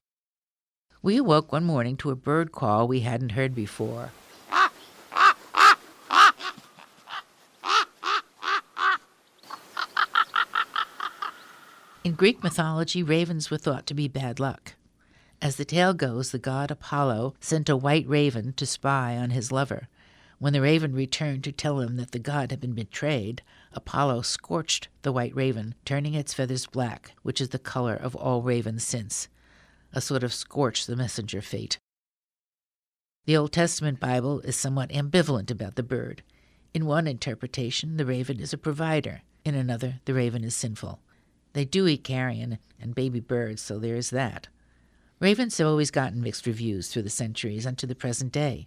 We 1.04 1.16
awoke 1.16 1.50
one 1.50 1.64
morning 1.64 1.97
to 1.97 2.11
a 2.11 2.14
bird 2.14 2.52
call 2.52 2.87
we 2.87 3.00
hadn't 3.00 3.32
heard 3.32 3.56
before. 3.56 4.12
In 12.04 12.14
Greek 12.14 12.44
mythology, 12.44 13.02
ravens 13.02 13.50
were 13.50 13.59
thought 13.59 13.85
to 13.87 13.94
be 13.94 14.06
bad 14.06 14.38
luck. 14.38 14.75
As 15.40 15.56
the 15.56 15.64
tale 15.64 15.92
goes, 15.92 16.30
the 16.30 16.38
god 16.38 16.71
Apollo 16.71 17.35
sent 17.40 17.68
a 17.68 17.76
white 17.76 18.06
raven 18.06 18.52
to 18.52 18.64
spy 18.64 19.16
on 19.16 19.30
his 19.30 19.50
lover. 19.50 19.88
When 20.38 20.52
the 20.52 20.61
raven 20.61 20.94
returned 20.94 21.42
to 21.44 21.52
tell 21.52 21.80
him 21.80 21.97
that 21.97 22.12
the 22.12 22.21
god 22.21 22.52
had 22.52 22.61
been 22.61 22.75
betrayed, 22.75 23.42
Apollo 23.73 24.23
scorched 24.23 24.87
the 25.02 25.12
white 25.12 25.35
raven, 25.35 25.75
turning 25.85 26.14
its 26.14 26.32
feathers 26.32 26.66
black, 26.66 27.12
which 27.23 27.40
is 27.40 27.49
the 27.49 27.59
color 27.59 27.94
of 27.94 28.14
all 28.14 28.42
ravens 28.42 28.85
since, 28.85 29.26
a 29.92 30.00
sort 30.00 30.22
of 30.22 30.32
scorch 30.32 30.87
the 30.87 30.96
messenger 30.96 31.40
fate. 31.40 31.78
The 33.25 33.37
Old 33.37 33.52
Testament 33.52 34.00
Bible 34.00 34.40
is 34.40 34.56
somewhat 34.56 34.90
ambivalent 34.90 35.50
about 35.50 35.76
the 35.76 35.82
bird. 35.82 36.22
In 36.75 36.87
one 36.87 37.06
interpretation, 37.06 37.96
the 37.96 38.06
raven 38.06 38.40
is 38.40 38.52
a 38.52 38.58
provider. 38.58 39.22
In 39.44 39.54
another, 39.54 40.00
the 40.04 40.14
raven 40.14 40.42
is 40.42 40.56
sinful. 40.56 41.00
They 41.52 41.64
do 41.64 41.87
eat 41.87 42.04
carrion 42.04 42.58
and 42.80 42.94
baby 42.94 43.20
birds, 43.20 43.62
so 43.62 43.78
there 43.78 43.96
is 43.96 44.11
that. 44.11 44.49
Ravens 45.20 45.58
have 45.58 45.68
always 45.68 45.90
gotten 45.92 46.20
mixed 46.20 46.46
reviews 46.46 46.88
through 46.88 47.02
the 47.02 47.11
centuries 47.11 47.64
and 47.64 47.78
to 47.78 47.87
the 47.87 47.94
present 47.94 48.32
day. 48.32 48.66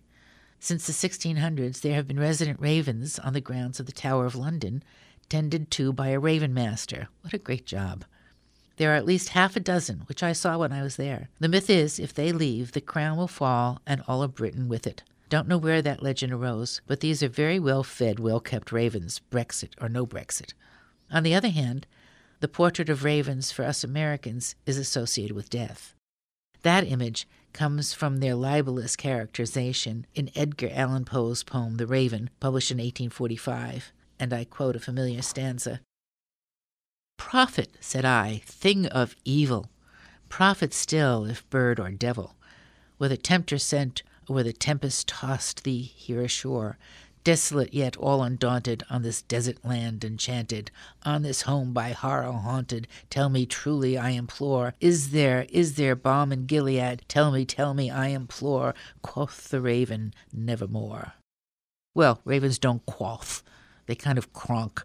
Since 0.60 0.88
the 0.88 0.94
1600s, 0.94 1.82
there 1.82 1.96
have 1.96 2.08
been 2.08 2.20
resident 2.20 2.62
ravens 2.62 3.20
on 3.20 3.34
the 3.34 3.42
grounds 3.42 3.80
of 3.80 3.88
the 3.88 3.92
Tower 3.92 4.26
of 4.26 4.36
London, 4.36 4.84
tended 5.28 5.70
to 5.72 5.92
by 5.92 6.10
a 6.10 6.20
raven 6.20 6.54
master. 6.54 7.10
What 7.22 7.34
a 7.34 7.38
great 7.38 7.66
job! 7.66 8.06
There 8.78 8.92
are 8.92 8.96
at 8.96 9.06
least 9.06 9.30
half 9.30 9.56
a 9.56 9.60
dozen, 9.60 10.04
which 10.08 10.22
I 10.22 10.34
saw 10.34 10.58
when 10.58 10.74
I 10.74 10.82
was 10.82 10.98
there. 10.98 11.30
The 11.40 11.48
myth 11.48 11.70
is, 11.70 12.00
if 12.00 12.14
they 12.14 12.32
leave, 12.32 12.74
the 12.74 12.82
crown 12.82 13.18
will 13.18 13.28
fall 13.28 13.82
and 13.86 14.04
all 14.08 14.22
of 14.22 14.36
Britain 14.36 14.68
with 14.68 14.86
it. 14.86 15.04
Don't 15.30 15.48
know 15.48 15.58
where 15.58 15.82
that 15.82 16.04
legend 16.04 16.34
arose, 16.34 16.82
but 16.86 17.00
these 17.00 17.24
are 17.24 17.30
very 17.30 17.60
well 17.60 17.84
fed, 17.84 18.20
well 18.20 18.40
kept 18.40 18.72
ravens, 18.72 19.22
Brexit 19.32 19.74
or 19.82 19.90
no 19.90 20.06
Brexit. 20.06 20.54
On 21.10 21.24
the 21.24 21.34
other 21.34 21.50
hand, 21.50 21.88
the 22.42 22.48
portrait 22.48 22.90
of 22.90 23.04
ravens 23.04 23.52
for 23.52 23.64
us 23.64 23.84
Americans 23.84 24.56
is 24.66 24.78
associated 24.78 25.36
with 25.36 25.50
death. 25.50 25.96
That 26.62 26.84
image 26.84 27.28
comes 27.54 27.94
from 27.94 28.18
their 28.18 28.36
libelous 28.36 28.96
characterization 28.96 30.06
in 30.14 30.30
Edgar 30.36 30.70
Allan 30.74 31.06
Poe's 31.06 31.44
poem 31.44 31.78
The 31.78 31.88
Raven, 31.88 32.30
published 32.40 32.72
in 32.72 32.78
1845, 32.78 33.94
and 34.20 34.34
I 34.34 34.44
quote 34.44 34.76
a 34.76 34.80
familiar 34.80 35.22
stanza 35.22 35.80
Prophet, 37.18 37.78
said 37.80 38.06
I, 38.06 38.42
thing 38.46 38.86
of 38.88 39.16
evil, 39.26 39.70
prophet 40.30 40.74
still, 40.74 41.26
if 41.26 41.50
bird 41.50 41.80
or 41.80 41.90
devil, 41.92 42.36
where 42.98 43.10
the 43.10 43.18
tempter 43.18 43.58
sent 43.58 44.04
or 44.28 44.36
where 44.36 44.44
the 44.44 44.54
tempest 44.54 45.08
tossed 45.08 45.64
thee 45.64 45.82
here 45.82 46.22
ashore, 46.22 46.78
desolate 47.24 47.74
yet 47.74 47.98
all 47.98 48.24
undaunted, 48.24 48.84
on 48.90 49.02
this 49.02 49.22
desert 49.22 49.58
land 49.66 50.06
enchanted, 50.06 50.72
on 51.04 51.24
this 51.24 51.42
home 51.42 51.74
by 51.74 51.90
horror 51.90 52.32
haunted, 52.32 52.88
tell 53.10 53.30
me 53.30 53.46
truly, 53.46 53.98
I 53.98 54.12
implore, 54.12 54.76
is 54.80 55.10
there, 55.10 55.46
is 55.50 55.76
there 55.76 55.96
balm 55.96 56.32
in 56.32 56.46
Gilead? 56.46 57.02
Tell 57.08 57.32
me, 57.32 57.44
tell 57.44 57.74
me, 57.74 57.90
I 57.90 58.08
implore, 58.08 58.76
quoth 59.02 59.50
the 59.50 59.60
raven, 59.60 60.14
nevermore. 60.32 61.14
Well, 61.96 62.22
ravens 62.26 62.60
don't 62.60 62.86
quoth, 62.86 63.42
they 63.88 63.96
kind 63.96 64.18
of 64.18 64.32
cronk. 64.34 64.84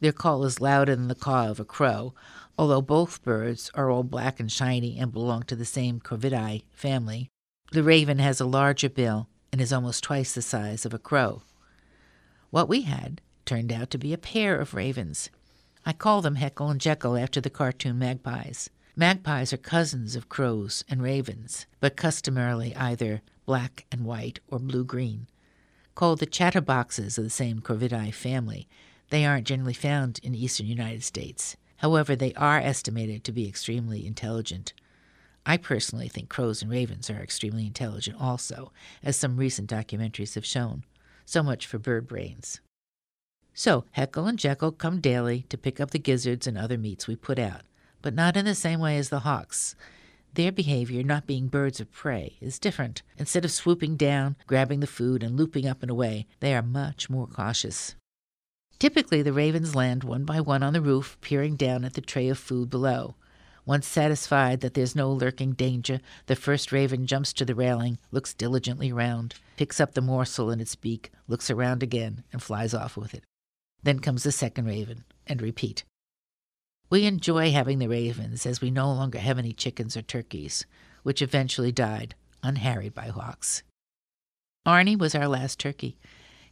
Their 0.00 0.12
call 0.12 0.44
is 0.44 0.60
louder 0.60 0.94
than 0.94 1.08
the 1.08 1.14
caw 1.14 1.48
of 1.48 1.60
a 1.60 1.64
crow, 1.64 2.14
although 2.58 2.82
both 2.82 3.22
birds 3.22 3.70
are 3.74 3.90
all 3.90 4.02
black 4.02 4.38
and 4.38 4.50
shiny 4.50 4.98
and 4.98 5.12
belong 5.12 5.44
to 5.44 5.56
the 5.56 5.64
same 5.64 6.00
Corvidae 6.00 6.64
family. 6.72 7.30
The 7.72 7.82
raven 7.82 8.18
has 8.18 8.40
a 8.40 8.46
larger 8.46 8.88
bill 8.88 9.28
and 9.52 9.60
is 9.60 9.72
almost 9.72 10.04
twice 10.04 10.34
the 10.34 10.42
size 10.42 10.84
of 10.84 10.92
a 10.92 10.98
crow. 10.98 11.42
What 12.50 12.68
we 12.68 12.82
had 12.82 13.20
turned 13.44 13.72
out 13.72 13.90
to 13.90 13.98
be 13.98 14.12
a 14.12 14.18
pair 14.18 14.60
of 14.60 14.74
ravens. 14.74 15.30
I 15.84 15.92
call 15.92 16.20
them 16.20 16.34
Heckle 16.34 16.68
and 16.68 16.80
Jeckle 16.80 17.16
after 17.16 17.40
the 17.40 17.50
cartoon 17.50 17.98
magpies. 17.98 18.68
Magpies 18.96 19.52
are 19.52 19.58
cousins 19.58 20.16
of 20.16 20.28
crows 20.28 20.84
and 20.88 21.02
ravens, 21.02 21.66
but 21.80 21.96
customarily 21.96 22.74
either 22.76 23.22
black 23.44 23.86
and 23.92 24.04
white 24.04 24.40
or 24.48 24.58
blue 24.58 24.84
green. 24.84 25.28
Called 25.94 26.18
the 26.18 26.26
chatterboxes 26.26 27.16
of 27.16 27.24
the 27.24 27.30
same 27.30 27.60
Corvidae 27.60 28.12
family, 28.12 28.68
they 29.10 29.24
aren't 29.24 29.46
generally 29.46 29.74
found 29.74 30.20
in 30.22 30.34
eastern 30.34 30.66
United 30.66 31.02
States. 31.02 31.56
However, 31.78 32.16
they 32.16 32.32
are 32.34 32.58
estimated 32.58 33.24
to 33.24 33.32
be 33.32 33.48
extremely 33.48 34.06
intelligent. 34.06 34.72
I 35.44 35.56
personally 35.56 36.08
think 36.08 36.28
crows 36.28 36.62
and 36.62 36.70
ravens 36.70 37.08
are 37.08 37.22
extremely 37.22 37.66
intelligent 37.66 38.20
also, 38.20 38.72
as 39.02 39.16
some 39.16 39.36
recent 39.36 39.70
documentaries 39.70 40.34
have 40.34 40.44
shown. 40.44 40.84
So 41.24 41.42
much 41.42 41.66
for 41.66 41.78
bird 41.78 42.08
brains. 42.08 42.60
So, 43.54 43.84
Heckle 43.92 44.26
and 44.26 44.38
Jeckle 44.38 44.72
come 44.72 45.00
daily 45.00 45.46
to 45.48 45.56
pick 45.56 45.80
up 45.80 45.90
the 45.90 45.98
gizzards 45.98 46.46
and 46.46 46.58
other 46.58 46.76
meats 46.76 47.06
we 47.06 47.16
put 47.16 47.38
out, 47.38 47.62
but 48.02 48.14
not 48.14 48.36
in 48.36 48.44
the 48.44 48.54
same 48.54 48.80
way 48.80 48.98
as 48.98 49.08
the 49.08 49.20
hawks. 49.20 49.76
Their 50.34 50.52
behavior, 50.52 51.02
not 51.02 51.26
being 51.26 51.46
birds 51.48 51.80
of 51.80 51.90
prey, 51.90 52.36
is 52.40 52.58
different. 52.58 53.02
Instead 53.16 53.44
of 53.46 53.50
swooping 53.50 53.96
down, 53.96 54.36
grabbing 54.46 54.80
the 54.80 54.86
food, 54.86 55.22
and 55.22 55.36
looping 55.36 55.66
up 55.66 55.80
and 55.80 55.90
away, 55.90 56.26
they 56.40 56.54
are 56.54 56.60
much 56.62 57.08
more 57.08 57.26
cautious. 57.26 57.94
Typically, 58.78 59.22
the 59.22 59.32
ravens 59.32 59.74
land 59.74 60.04
one 60.04 60.24
by 60.24 60.40
one 60.40 60.62
on 60.62 60.72
the 60.72 60.80
roof, 60.80 61.16
peering 61.20 61.56
down 61.56 61.84
at 61.84 61.94
the 61.94 62.00
tray 62.00 62.28
of 62.28 62.38
food 62.38 62.68
below. 62.68 63.14
Once 63.64 63.88
satisfied 63.88 64.60
that 64.60 64.74
there's 64.74 64.94
no 64.94 65.10
lurking 65.10 65.52
danger, 65.52 66.00
the 66.26 66.36
first 66.36 66.70
raven 66.70 67.06
jumps 67.06 67.32
to 67.32 67.44
the 67.44 67.54
railing, 67.54 67.98
looks 68.12 68.32
diligently 68.32 68.92
round, 68.92 69.34
picks 69.56 69.80
up 69.80 69.94
the 69.94 70.00
morsel 70.00 70.50
in 70.50 70.60
its 70.60 70.76
beak, 70.76 71.10
looks 71.26 71.50
around 71.50 71.82
again, 71.82 72.22
and 72.32 72.42
flies 72.42 72.74
off 72.74 72.96
with 72.96 73.12
it. 73.12 73.24
Then 73.82 73.98
comes 73.98 74.22
the 74.22 74.30
second 74.30 74.66
raven, 74.66 75.04
and 75.26 75.42
repeat. 75.42 75.82
We 76.88 77.06
enjoy 77.06 77.50
having 77.50 77.80
the 77.80 77.88
ravens 77.88 78.46
as 78.46 78.60
we 78.60 78.70
no 78.70 78.92
longer 78.92 79.18
have 79.18 79.38
any 79.38 79.52
chickens 79.52 79.96
or 79.96 80.02
turkeys, 80.02 80.64
which 81.02 81.20
eventually 81.20 81.72
died, 81.72 82.14
unharried 82.44 82.94
by 82.94 83.08
hawks. 83.08 83.64
Arnie 84.64 84.98
was 84.98 85.14
our 85.14 85.26
last 85.26 85.58
turkey. 85.58 85.98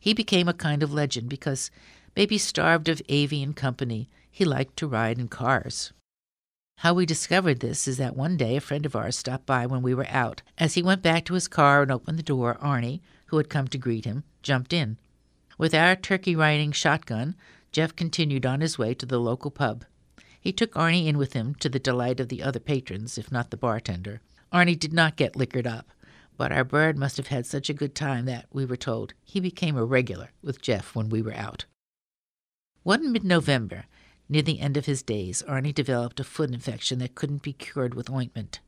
He 0.01 0.15
became 0.15 0.49
a 0.49 0.55
kind 0.55 0.83
of 0.83 0.93
legend 0.93 1.29
because, 1.29 1.71
maybe 2.17 2.39
starved 2.39 2.89
of 2.89 3.03
avian 3.09 3.53
company, 3.53 4.09
he 4.31 4.45
liked 4.45 4.77
to 4.77 4.87
ride 4.87 5.19
in 5.19 5.29
cars. 5.29 5.93
How 6.79 6.93
we 6.93 7.07
discovered 7.07 7.61
this 7.61 7.87
is 7.87 7.99
that 7.99 8.17
one 8.17 8.37
day 8.37 8.57
a 8.57 8.61
friend 8.61 8.85
of 8.85 8.97
ours 8.97 9.17
stopped 9.17 9.47
by 9.47 9.65
when 9.67 9.81
we 9.83 9.95
were 9.95 10.09
out. 10.09 10.43
As 10.59 10.75
he 10.75 10.83
went 10.83 11.03
back 11.03 11.25
to 11.27 11.35
his 11.35 11.49
car 11.49 11.83
and 11.83 11.91
opened 11.91 12.19
the 12.19 12.23
door, 12.23 12.59
Arnie, 12.61 13.01
who 13.27 13.37
had 13.37 13.49
come 13.49 13.69
to 13.69 13.79
greet 13.79 14.05
him, 14.05 14.25
jumped 14.43 14.73
in. 14.73 14.99
With 15.57 15.75
our 15.75 15.95
turkey 15.95 16.35
riding 16.35 16.73
shotgun, 16.73 17.37
Jeff 17.71 17.95
continued 17.95 18.45
on 18.45 18.61
his 18.61 18.79
way 18.79 18.93
to 18.95 19.07
the 19.07 19.21
local 19.21 19.51
pub. 19.51 19.85
He 20.41 20.53
took 20.53 20.73
Arnie 20.73 21.07
in 21.07 21.17
with 21.17 21.33
him 21.33 21.55
to 21.57 21.69
the 21.69 21.79
delight 21.79 22.21
of 22.21 22.29
the 22.29 22.43
other 22.43 22.61
patrons, 22.61 23.17
if 23.17 23.33
not 23.33 23.51
the 23.51 23.57
bartender. 23.57 24.21
Arnie 24.53 24.79
did 24.79 24.93
not 24.93 25.17
get 25.17 25.37
liquored 25.37 25.67
up, 25.67 25.91
but 26.37 26.53
our 26.53 26.65
bird 26.65 26.99
must 26.99 27.17
have 27.17 27.29
had 27.29 27.47
such 27.47 27.71
a 27.71 27.75
good 27.75 27.95
time 27.95 28.27
that, 28.27 28.47
we 28.53 28.65
were 28.65 28.77
told, 28.77 29.15
he 29.25 29.41
became 29.41 29.77
a 29.77 29.85
regular 29.85 30.31
with 30.43 30.61
Jeff 30.61 30.95
when 30.95 31.09
we 31.09 31.23
were 31.23 31.35
out. 31.35 31.65
One 32.85 33.13
mid 33.13 33.25
November, 33.25 33.87
near 34.29 34.43
the 34.43 34.61
end 34.61 34.77
of 34.77 34.85
his 34.85 35.03
days, 35.03 35.43
Arnie 35.49 35.75
developed 35.75 36.21
a 36.21 36.25
foot 36.25 36.51
infection 36.51 36.99
that 36.99 37.15
couldn't 37.15 37.43
be 37.43 37.55
cured 37.55 37.95
with 37.95 38.11
ointment. 38.11 38.61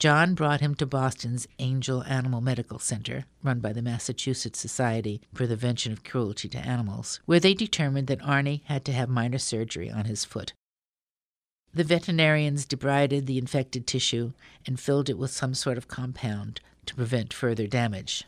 John 0.00 0.34
brought 0.34 0.60
him 0.60 0.74
to 0.74 0.84
Boston's 0.84 1.46
Angell 1.60 2.02
Animal 2.02 2.40
Medical 2.40 2.80
Center, 2.80 3.24
run 3.44 3.60
by 3.60 3.72
the 3.72 3.82
Massachusetts 3.82 4.58
Society 4.58 5.20
for 5.32 5.46
the 5.46 5.54
Prevention 5.54 5.92
of 5.92 6.02
Cruelty 6.02 6.48
to 6.48 6.58
Animals, 6.58 7.20
where 7.24 7.38
they 7.38 7.54
determined 7.54 8.08
that 8.08 8.18
Arnie 8.18 8.64
had 8.64 8.84
to 8.86 8.92
have 8.92 9.08
minor 9.08 9.38
surgery 9.38 9.92
on 9.92 10.06
his 10.06 10.24
foot. 10.24 10.52
The 11.72 11.84
veterinarians 11.84 12.66
debrided 12.66 13.26
the 13.26 13.38
infected 13.38 13.86
tissue 13.86 14.32
and 14.66 14.80
filled 14.80 15.08
it 15.08 15.18
with 15.18 15.30
some 15.30 15.54
sort 15.54 15.78
of 15.78 15.86
compound 15.86 16.60
to 16.86 16.96
prevent 16.96 17.32
further 17.32 17.68
damage. 17.68 18.24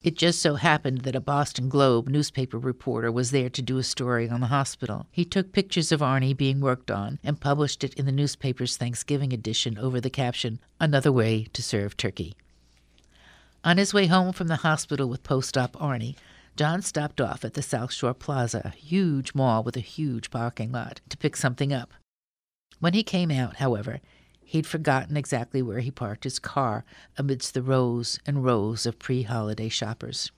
It 0.00 0.16
just 0.16 0.40
so 0.40 0.54
happened 0.54 1.00
that 1.00 1.16
a 1.16 1.20
Boston 1.20 1.68
Globe 1.68 2.08
newspaper 2.08 2.56
reporter 2.56 3.10
was 3.10 3.32
there 3.32 3.50
to 3.50 3.60
do 3.60 3.78
a 3.78 3.82
story 3.82 4.28
on 4.28 4.40
the 4.40 4.46
hospital. 4.46 5.06
He 5.10 5.24
took 5.24 5.52
pictures 5.52 5.90
of 5.90 6.00
Arnie 6.00 6.36
being 6.36 6.60
worked 6.60 6.88
on 6.88 7.18
and 7.24 7.40
published 7.40 7.82
it 7.82 7.94
in 7.94 8.06
the 8.06 8.12
newspaper's 8.12 8.76
Thanksgiving 8.76 9.32
edition 9.32 9.76
over 9.76 10.00
the 10.00 10.08
caption, 10.08 10.60
Another 10.78 11.10
Way 11.10 11.48
to 11.52 11.64
Serve 11.64 11.96
Turkey. 11.96 12.36
On 13.64 13.76
his 13.76 13.92
way 13.92 14.06
home 14.06 14.32
from 14.32 14.46
the 14.46 14.56
hospital 14.56 15.08
with 15.08 15.24
post 15.24 15.58
op 15.58 15.72
Arnie, 15.72 16.14
John 16.56 16.80
stopped 16.80 17.20
off 17.20 17.44
at 17.44 17.54
the 17.54 17.62
South 17.62 17.92
Shore 17.92 18.14
Plaza, 18.14 18.62
a 18.64 18.70
huge 18.70 19.34
mall 19.34 19.64
with 19.64 19.76
a 19.76 19.80
huge 19.80 20.30
parking 20.30 20.70
lot, 20.70 21.00
to 21.08 21.16
pick 21.16 21.34
something 21.34 21.72
up. 21.72 21.92
When 22.78 22.94
he 22.94 23.02
came 23.02 23.32
out, 23.32 23.56
however, 23.56 23.98
He'd 24.50 24.66
forgotten 24.66 25.14
exactly 25.14 25.60
where 25.60 25.80
he 25.80 25.90
parked 25.90 26.24
his 26.24 26.38
car 26.38 26.86
amidst 27.18 27.52
the 27.52 27.60
rows 27.60 28.18
and 28.24 28.42
rows 28.42 28.86
of 28.86 28.98
pre 28.98 29.24
holiday 29.24 29.68
shoppers. 29.68 30.32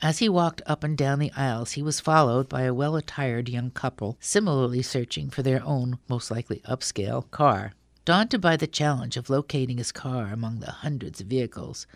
As 0.00 0.20
he 0.20 0.30
walked 0.30 0.62
up 0.64 0.82
and 0.82 0.96
down 0.96 1.18
the 1.18 1.30
aisles, 1.36 1.72
he 1.72 1.82
was 1.82 2.00
followed 2.00 2.48
by 2.48 2.62
a 2.62 2.72
well 2.72 2.96
attired 2.96 3.50
young 3.50 3.70
couple, 3.70 4.16
similarly 4.18 4.80
searching 4.80 5.28
for 5.28 5.42
their 5.42 5.62
own, 5.62 5.98
most 6.08 6.30
likely 6.30 6.60
upscale, 6.60 7.30
car. 7.30 7.74
Daunted 8.06 8.40
by 8.40 8.56
the 8.56 8.66
challenge 8.66 9.18
of 9.18 9.28
locating 9.28 9.76
his 9.76 9.92
car 9.92 10.28
among 10.32 10.60
the 10.60 10.70
hundreds 10.70 11.20
of 11.20 11.26
vehicles, 11.26 11.86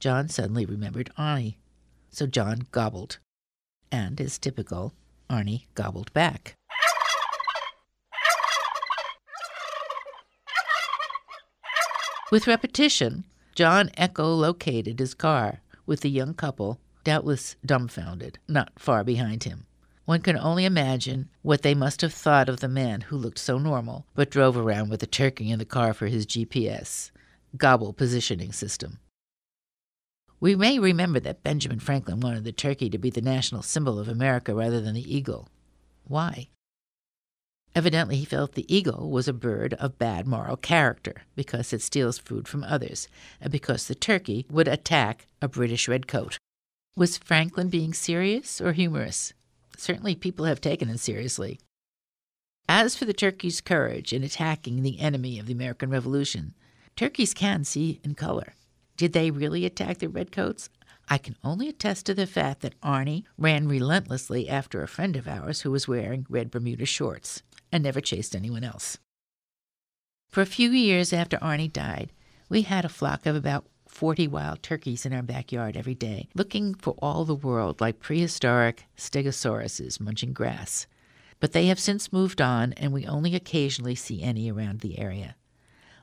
John 0.00 0.30
suddenly 0.30 0.64
remembered 0.64 1.10
Arnie. 1.18 1.56
So 2.08 2.26
John 2.26 2.68
gobbled. 2.70 3.18
And, 3.90 4.18
as 4.18 4.38
typical, 4.38 4.94
Arnie 5.28 5.66
gobbled 5.74 6.10
back. 6.14 6.54
With 12.32 12.46
repetition, 12.46 13.24
John 13.54 13.90
echolocated 13.90 14.98
his 14.98 15.12
car, 15.12 15.60
with 15.84 16.00
the 16.00 16.08
young 16.08 16.32
couple, 16.32 16.80
doubtless 17.04 17.56
dumbfounded, 17.62 18.38
not 18.48 18.72
far 18.78 19.04
behind 19.04 19.44
him. 19.44 19.66
One 20.06 20.22
can 20.22 20.38
only 20.38 20.64
imagine 20.64 21.28
what 21.42 21.60
they 21.60 21.74
must 21.74 22.00
have 22.00 22.14
thought 22.14 22.48
of 22.48 22.60
the 22.60 22.68
man 22.68 23.02
who 23.02 23.18
looked 23.18 23.38
so 23.38 23.58
normal, 23.58 24.06
but 24.14 24.30
drove 24.30 24.56
around 24.56 24.88
with 24.88 25.02
a 25.02 25.06
turkey 25.06 25.50
in 25.50 25.58
the 25.58 25.66
car 25.66 25.92
for 25.92 26.06
his 26.06 26.24
GPS, 26.24 27.10
gobble 27.58 27.92
positioning 27.92 28.52
system. 28.52 28.98
We 30.40 30.56
may 30.56 30.78
remember 30.78 31.20
that 31.20 31.44
Benjamin 31.44 31.80
Franklin 31.80 32.20
wanted 32.20 32.44
the 32.44 32.52
turkey 32.52 32.88
to 32.88 32.96
be 32.96 33.10
the 33.10 33.20
national 33.20 33.60
symbol 33.60 33.98
of 33.98 34.08
America 34.08 34.54
rather 34.54 34.80
than 34.80 34.94
the 34.94 35.14
eagle. 35.14 35.50
Why? 36.04 36.48
Evidently, 37.74 38.16
he 38.16 38.24
felt 38.26 38.52
the 38.52 38.74
eagle 38.74 39.10
was 39.10 39.26
a 39.26 39.32
bird 39.32 39.72
of 39.74 39.98
bad 39.98 40.26
moral 40.26 40.58
character 40.58 41.22
because 41.34 41.72
it 41.72 41.80
steals 41.80 42.18
food 42.18 42.46
from 42.46 42.62
others, 42.64 43.08
and 43.40 43.50
because 43.50 43.86
the 43.86 43.94
turkey 43.94 44.44
would 44.50 44.68
attack 44.68 45.26
a 45.40 45.48
British 45.48 45.88
redcoat. 45.88 46.36
Was 46.96 47.16
Franklin 47.16 47.70
being 47.70 47.94
serious 47.94 48.60
or 48.60 48.72
humorous? 48.72 49.32
Certainly, 49.78 50.16
people 50.16 50.44
have 50.44 50.60
taken 50.60 50.88
him 50.88 50.98
seriously. 50.98 51.58
As 52.68 52.94
for 52.94 53.06
the 53.06 53.14
turkey's 53.14 53.62
courage 53.62 54.12
in 54.12 54.22
attacking 54.22 54.82
the 54.82 55.00
enemy 55.00 55.38
of 55.38 55.46
the 55.46 55.54
American 55.54 55.88
Revolution, 55.88 56.52
turkeys 56.94 57.32
can 57.32 57.64
see 57.64 58.00
in 58.04 58.14
color. 58.14 58.54
Did 58.98 59.14
they 59.14 59.30
really 59.30 59.64
attack 59.64 59.98
the 59.98 60.10
redcoats? 60.10 60.68
I 61.08 61.16
can 61.16 61.36
only 61.42 61.70
attest 61.70 62.04
to 62.06 62.14
the 62.14 62.26
fact 62.26 62.60
that 62.60 62.78
Arnie 62.82 63.24
ran 63.38 63.66
relentlessly 63.66 64.46
after 64.46 64.82
a 64.82 64.88
friend 64.88 65.16
of 65.16 65.26
ours 65.26 65.62
who 65.62 65.70
was 65.70 65.88
wearing 65.88 66.26
red 66.28 66.50
Bermuda 66.50 66.84
shorts 66.84 67.42
and 67.72 67.82
never 67.82 68.00
chased 68.00 68.36
anyone 68.36 68.62
else. 68.62 68.98
For 70.28 70.40
a 70.40 70.46
few 70.46 70.70
years 70.70 71.12
after 71.12 71.38
Arnie 71.38 71.72
died, 71.72 72.12
we 72.48 72.62
had 72.62 72.84
a 72.84 72.90
flock 72.90 73.26
of 73.26 73.34
about 73.34 73.66
40 73.88 74.28
wild 74.28 74.62
turkeys 74.62 75.04
in 75.04 75.12
our 75.12 75.22
backyard 75.22 75.76
every 75.76 75.94
day, 75.94 76.28
looking 76.34 76.74
for 76.74 76.94
all 77.02 77.24
the 77.24 77.34
world 77.34 77.80
like 77.80 78.00
prehistoric 78.00 78.86
stegosauruses 78.96 80.00
munching 80.00 80.32
grass. 80.32 80.86
But 81.40 81.52
they 81.52 81.66
have 81.66 81.80
since 81.80 82.12
moved 82.12 82.40
on, 82.40 82.72
and 82.74 82.92
we 82.92 83.06
only 83.06 83.34
occasionally 83.34 83.94
see 83.94 84.22
any 84.22 84.50
around 84.50 84.80
the 84.80 84.98
area. 84.98 85.36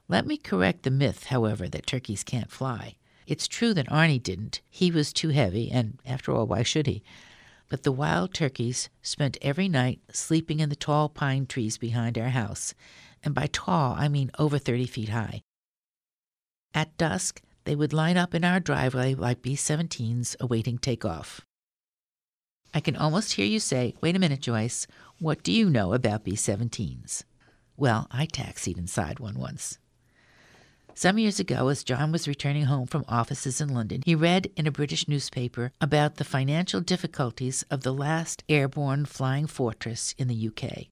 Let 0.08 0.28
me 0.28 0.38
correct 0.38 0.84
the 0.84 0.92
myth, 0.92 1.26
however, 1.26 1.68
that 1.70 1.88
turkeys 1.88 2.24
can't 2.24 2.52
fly. 2.52 2.96
It's 3.26 3.48
true 3.48 3.74
that 3.76 3.90
Arnie 3.90 4.22
didn't. 4.22 4.62
He 4.70 4.92
was 4.92 5.14
too 5.14 5.30
heavy, 5.30 5.72
and 5.72 6.00
after 6.06 6.32
all, 6.32 6.46
why 6.46 6.64
should 6.64 6.88
he? 6.88 7.04
But 7.70 7.84
the 7.84 7.92
wild 7.92 8.34
turkeys 8.34 8.90
spent 9.02 9.38
every 9.42 9.70
night 9.70 10.00
sleeping 10.12 10.60
in 10.60 10.70
the 10.70 10.76
tall 10.76 11.08
pine 11.08 11.46
trees 11.46 11.78
behind 11.78 12.18
our 12.18 12.30
house, 12.30 12.74
and 13.24 13.34
by 13.34 13.48
tall 13.52 13.94
I 13.94 14.08
mean 14.08 14.32
over 14.38 14.58
30 14.58 14.88
feet 14.88 15.10
high. 15.10 15.42
At 16.74 16.98
dusk, 16.98 17.42
they 17.64 17.76
would 17.76 17.94
line 17.94 18.18
up 18.18 18.34
in 18.34 18.44
our 18.44 18.60
driveway 18.60 19.14
like 19.14 19.42
B 19.42 19.54
17s 19.56 20.36
awaiting 20.40 20.78
takeoff. 20.80 21.42
I 22.74 22.80
can 22.80 22.96
almost 22.96 23.34
hear 23.34 23.46
you 23.46 23.60
say, 23.60 23.96
Wait 24.02 24.16
a 24.16 24.20
minute, 24.20 24.42
Joyce, 24.42 24.88
what 25.20 25.44
do 25.44 25.52
you 25.52 25.70
know 25.70 25.94
about 25.94 26.24
B 26.24 26.34
17s? 26.34 27.24
Well, 27.78 28.08
I 28.12 28.26
taxied 28.26 28.78
inside 28.78 29.20
one 29.20 29.40
once. 29.40 29.80
Some 31.00 31.18
years 31.18 31.40
ago, 31.40 31.70
as 31.70 31.86
John 31.86 32.12
was 32.12 32.28
returning 32.28 32.66
home 32.66 32.86
from 32.86 33.06
offices 33.08 33.62
in 33.62 33.70
London, 33.70 34.02
he 34.06 34.16
read 34.16 34.52
in 34.58 34.68
a 34.68 34.72
British 34.72 35.08
newspaper 35.08 35.72
about 35.80 36.16
the 36.18 36.26
financial 36.26 36.82
difficulties 36.82 37.64
of 37.72 37.84
the 37.84 37.94
last 37.94 38.44
airborne 38.50 39.06
flying 39.06 39.48
fortress 39.48 40.14
in 40.18 40.28
the 40.28 40.50
UK. 40.50 40.88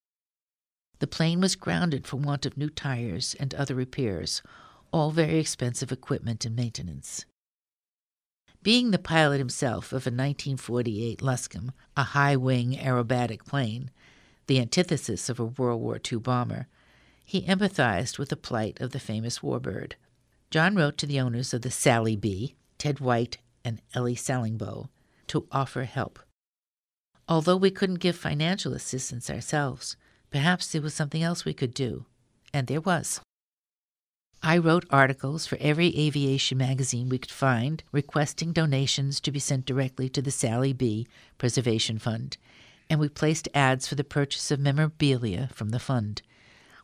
The 1.00 1.08
plane 1.08 1.42
was 1.42 1.58
grounded 1.58 2.08
for 2.08 2.16
want 2.16 2.46
of 2.46 2.56
new 2.56 2.70
tires 2.70 3.36
and 3.38 3.54
other 3.54 3.76
repairs, 3.76 4.42
all 4.94 5.12
very 5.12 5.40
expensive 5.40 5.92
equipment 5.92 6.46
and 6.46 6.56
maintenance. 6.56 7.26
Being 8.64 8.92
the 8.92 9.00
pilot 9.00 9.40
himself 9.40 9.88
of 9.88 10.08
a 10.08 10.16
1948 10.16 11.22
Luscombe, 11.22 11.74
a 11.98 12.04
high 12.04 12.38
wing 12.38 12.78
aerobatic 12.78 13.44
plane, 13.44 13.92
the 14.46 14.62
antithesis 14.62 15.28
of 15.28 15.38
a 15.38 15.44
World 15.44 15.82
War 15.82 16.00
II 16.10 16.20
bomber, 16.20 16.70
he 17.28 17.42
empathized 17.42 18.18
with 18.18 18.30
the 18.30 18.38
plight 18.38 18.80
of 18.80 18.92
the 18.92 19.02
famous 19.02 19.40
warbird. 19.40 19.94
John 20.50 20.76
wrote 20.76 20.98
to 21.00 21.06
the 21.06 21.20
owners 21.20 21.54
of 21.54 21.62
the 21.62 21.70
Sally 21.70 22.16
B, 22.16 22.56
Ted 22.78 23.02
White 23.02 23.38
and 23.66 23.82
Elly 23.94 24.16
Sallingboe, 24.16 24.88
to 25.28 25.46
offer 25.52 25.84
help. 25.84 26.20
Although 27.28 27.58
we 27.58 27.70
couldn't 27.70 27.96
give 28.00 28.16
financial 28.16 28.74
assistance 28.74 29.30
ourselves, 29.30 29.98
perhaps 30.32 30.72
there 30.72 30.82
was 30.82 30.94
something 30.94 31.22
else 31.22 31.44
we 31.44 31.54
could 31.54 31.74
do. 31.74 32.06
And 32.54 32.68
there 32.68 32.80
was. 32.80 33.20
I 34.42 34.58
wrote 34.58 34.86
articles 34.90 35.46
for 35.46 35.58
every 35.60 35.98
aviation 36.00 36.58
magazine 36.58 37.10
we 37.10 37.18
could 37.18 37.30
find, 37.30 37.84
requesting 37.92 38.54
donations 38.54 39.20
to 39.20 39.32
be 39.32 39.40
sent 39.40 39.66
directly 39.66 40.08
to 40.10 40.22
the 40.22 40.32
Sally 40.32 40.72
B 40.72 41.06
Preservation 41.38 42.00
Fund, 42.00 42.38
and 42.90 43.02
we 43.02 43.10
placed 43.10 43.50
ads 43.54 43.86
for 43.86 43.96
the 43.96 44.06
purchase 44.06 44.50
of 44.50 44.62
memorabilia 44.62 45.50
from 45.52 45.72
the 45.72 45.80
fund. 45.80 46.22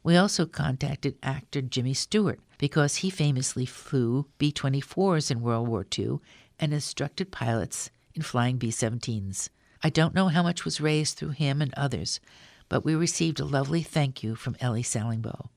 We 0.04 0.18
also 0.18 0.46
contacted 0.46 1.16
actor 1.24 1.62
Jimmy 1.62 1.94
Stewart 1.94 2.42
because 2.58 2.98
he 2.98 3.10
famously 3.10 3.66
flew 3.66 4.28
B 4.38 4.52
24s 4.52 5.32
in 5.32 5.42
World 5.42 5.70
War 5.70 5.86
II 5.98 6.20
and 6.60 6.74
instructed 6.74 7.32
pilots 7.32 7.90
in 8.14 8.22
flying 8.22 8.58
B 8.58 8.68
17s. 8.68 9.48
I 9.82 9.90
don't 9.90 10.14
know 10.14 10.28
how 10.28 10.44
much 10.44 10.66
was 10.66 10.82
raised 10.82 11.18
through 11.18 11.30
him 11.30 11.62
and 11.62 11.74
others, 11.76 12.20
but 12.68 12.84
we 12.84 12.96
received 12.96 13.40
a 13.40 13.46
lovely 13.46 13.82
thank 13.82 14.24
you 14.24 14.36
from 14.36 14.58
Elly 14.60 14.84
Sallingboe. 14.84 15.48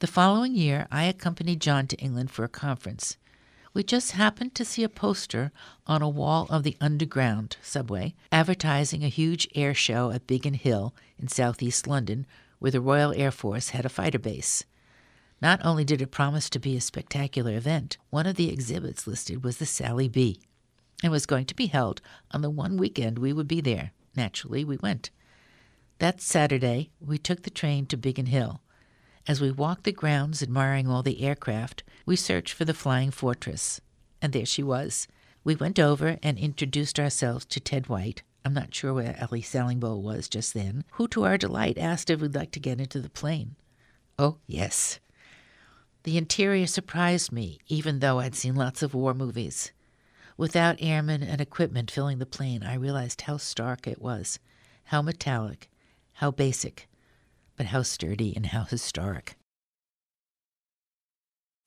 The 0.00 0.06
following 0.08 0.56
year, 0.56 0.88
I 0.90 1.04
accompanied 1.04 1.60
John 1.60 1.86
to 1.88 1.96
England 1.98 2.32
for 2.32 2.42
a 2.42 2.48
conference. 2.48 3.16
We 3.72 3.84
just 3.84 4.12
happened 4.12 4.54
to 4.56 4.64
see 4.64 4.82
a 4.82 4.88
poster 4.88 5.52
on 5.86 6.02
a 6.02 6.08
wall 6.08 6.46
of 6.50 6.64
the 6.64 6.76
Underground 6.80 7.56
subway 7.62 8.14
advertising 8.32 9.04
a 9.04 9.08
huge 9.08 9.48
air 9.54 9.74
show 9.74 10.10
at 10.10 10.26
Biggin 10.26 10.54
Hill 10.54 10.92
in 11.18 11.28
southeast 11.28 11.86
London 11.86 12.26
where 12.62 12.70
the 12.70 12.80
Royal 12.80 13.12
Air 13.16 13.32
Force 13.32 13.70
had 13.70 13.84
a 13.84 13.88
fighter 13.88 14.20
base. 14.20 14.64
Not 15.40 15.58
only 15.64 15.84
did 15.84 16.00
it 16.00 16.12
promise 16.12 16.48
to 16.50 16.60
be 16.60 16.76
a 16.76 16.80
spectacular 16.80 17.56
event, 17.56 17.98
one 18.10 18.24
of 18.24 18.36
the 18.36 18.50
exhibits 18.50 19.04
listed 19.04 19.42
was 19.42 19.56
the 19.56 19.66
Sally 19.66 20.06
B, 20.06 20.40
and 21.02 21.10
was 21.10 21.26
going 21.26 21.46
to 21.46 21.56
be 21.56 21.66
held 21.66 22.00
on 22.30 22.40
the 22.40 22.50
one 22.50 22.76
weekend 22.76 23.18
we 23.18 23.32
would 23.32 23.48
be 23.48 23.60
there. 23.60 23.90
Naturally, 24.14 24.64
we 24.64 24.76
went. 24.76 25.10
That 25.98 26.20
Saturday, 26.20 26.92
we 27.00 27.18
took 27.18 27.42
the 27.42 27.50
train 27.50 27.86
to 27.86 27.96
Biggin 27.96 28.26
Hill. 28.26 28.60
As 29.26 29.40
we 29.40 29.50
walked 29.50 29.82
the 29.82 29.90
grounds 29.90 30.40
admiring 30.40 30.86
all 30.86 31.02
the 31.02 31.22
aircraft, 31.22 31.82
we 32.06 32.14
searched 32.14 32.54
for 32.54 32.64
the 32.64 32.72
flying 32.72 33.10
fortress. 33.10 33.80
And 34.20 34.32
there 34.32 34.46
she 34.46 34.62
was. 34.62 35.08
We 35.42 35.56
went 35.56 35.80
over 35.80 36.16
and 36.22 36.38
introduced 36.38 37.00
ourselves 37.00 37.44
to 37.46 37.58
Ted 37.58 37.88
White, 37.88 38.22
I'm 38.44 38.54
not 38.54 38.74
sure 38.74 38.92
where 38.94 39.16
Elly 39.18 39.42
Sallingboe 39.42 40.00
was 40.00 40.28
just 40.28 40.54
then, 40.54 40.84
who, 40.92 41.06
to 41.08 41.24
our 41.24 41.38
delight, 41.38 41.78
asked 41.78 42.10
if 42.10 42.20
we'd 42.20 42.34
like 42.34 42.50
to 42.52 42.60
get 42.60 42.80
into 42.80 43.00
the 43.00 43.08
plane. 43.08 43.56
Oh, 44.18 44.38
yes. 44.46 44.98
The 46.02 46.18
interior 46.18 46.66
surprised 46.66 47.30
me, 47.30 47.60
even 47.68 48.00
though 48.00 48.18
I'd 48.18 48.34
seen 48.34 48.56
lots 48.56 48.82
of 48.82 48.94
war 48.94 49.14
movies. 49.14 49.70
Without 50.36 50.76
airmen 50.80 51.22
and 51.22 51.40
equipment 51.40 51.90
filling 51.90 52.18
the 52.18 52.26
plane, 52.26 52.64
I 52.64 52.74
realized 52.74 53.22
how 53.22 53.36
stark 53.36 53.86
it 53.86 54.02
was, 54.02 54.40
how 54.84 55.02
metallic, 55.02 55.70
how 56.14 56.32
basic, 56.32 56.88
but 57.56 57.66
how 57.66 57.82
sturdy 57.82 58.34
and 58.34 58.46
how 58.46 58.64
historic. 58.64 59.36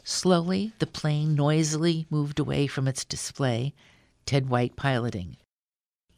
Slowly, 0.04 0.74
the 0.80 0.88
plane 0.88 1.36
noisily 1.36 2.06
moved 2.10 2.38
away 2.38 2.68
from 2.68 2.88
its 2.88 3.06
display, 3.06 3.74
Ted 4.26 4.50
White 4.50 4.76
piloting. 4.76 5.38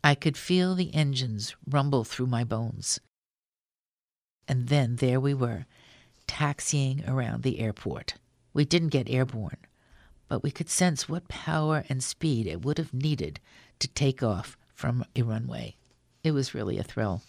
I 0.07 0.15
could 0.15 0.37
feel 0.37 0.73
the 0.73 0.95
engines 0.95 1.53
rumble 1.69 2.05
through 2.05 2.27
my 2.27 2.45
bones. 2.45 3.01
And 4.47 4.69
then 4.69 4.95
there 4.95 5.19
we 5.19 5.33
were, 5.33 5.65
taxiing 6.27 7.03
around 7.05 7.43
the 7.43 7.59
airport. 7.59 8.13
We 8.53 8.63
didn't 8.63 8.95
get 8.95 9.09
airborne, 9.09 9.57
but 10.29 10.43
we 10.43 10.49
could 10.49 10.69
sense 10.69 11.09
what 11.09 11.27
power 11.27 11.83
and 11.89 12.01
speed 12.01 12.47
it 12.47 12.63
would 12.63 12.77
have 12.77 12.93
needed 12.93 13.41
to 13.79 13.89
take 13.89 14.23
off 14.23 14.55
from 14.73 15.03
a 15.13 15.23
runway. 15.23 15.75
It 16.23 16.31
was 16.31 16.55
really 16.55 16.77
a 16.77 16.83
thrill. 16.83 17.21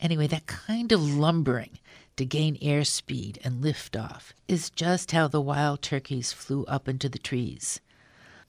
Anyway, 0.00 0.28
that 0.28 0.46
kind 0.46 0.92
of 0.92 1.02
lumbering 1.02 1.78
to 2.16 2.24
gain 2.24 2.56
airspeed 2.60 3.36
and 3.44 3.60
lift 3.60 3.98
off 3.98 4.32
is 4.48 4.70
just 4.70 5.12
how 5.12 5.28
the 5.28 5.42
wild 5.42 5.82
turkeys 5.82 6.32
flew 6.32 6.64
up 6.64 6.88
into 6.88 7.10
the 7.10 7.18
trees. 7.18 7.82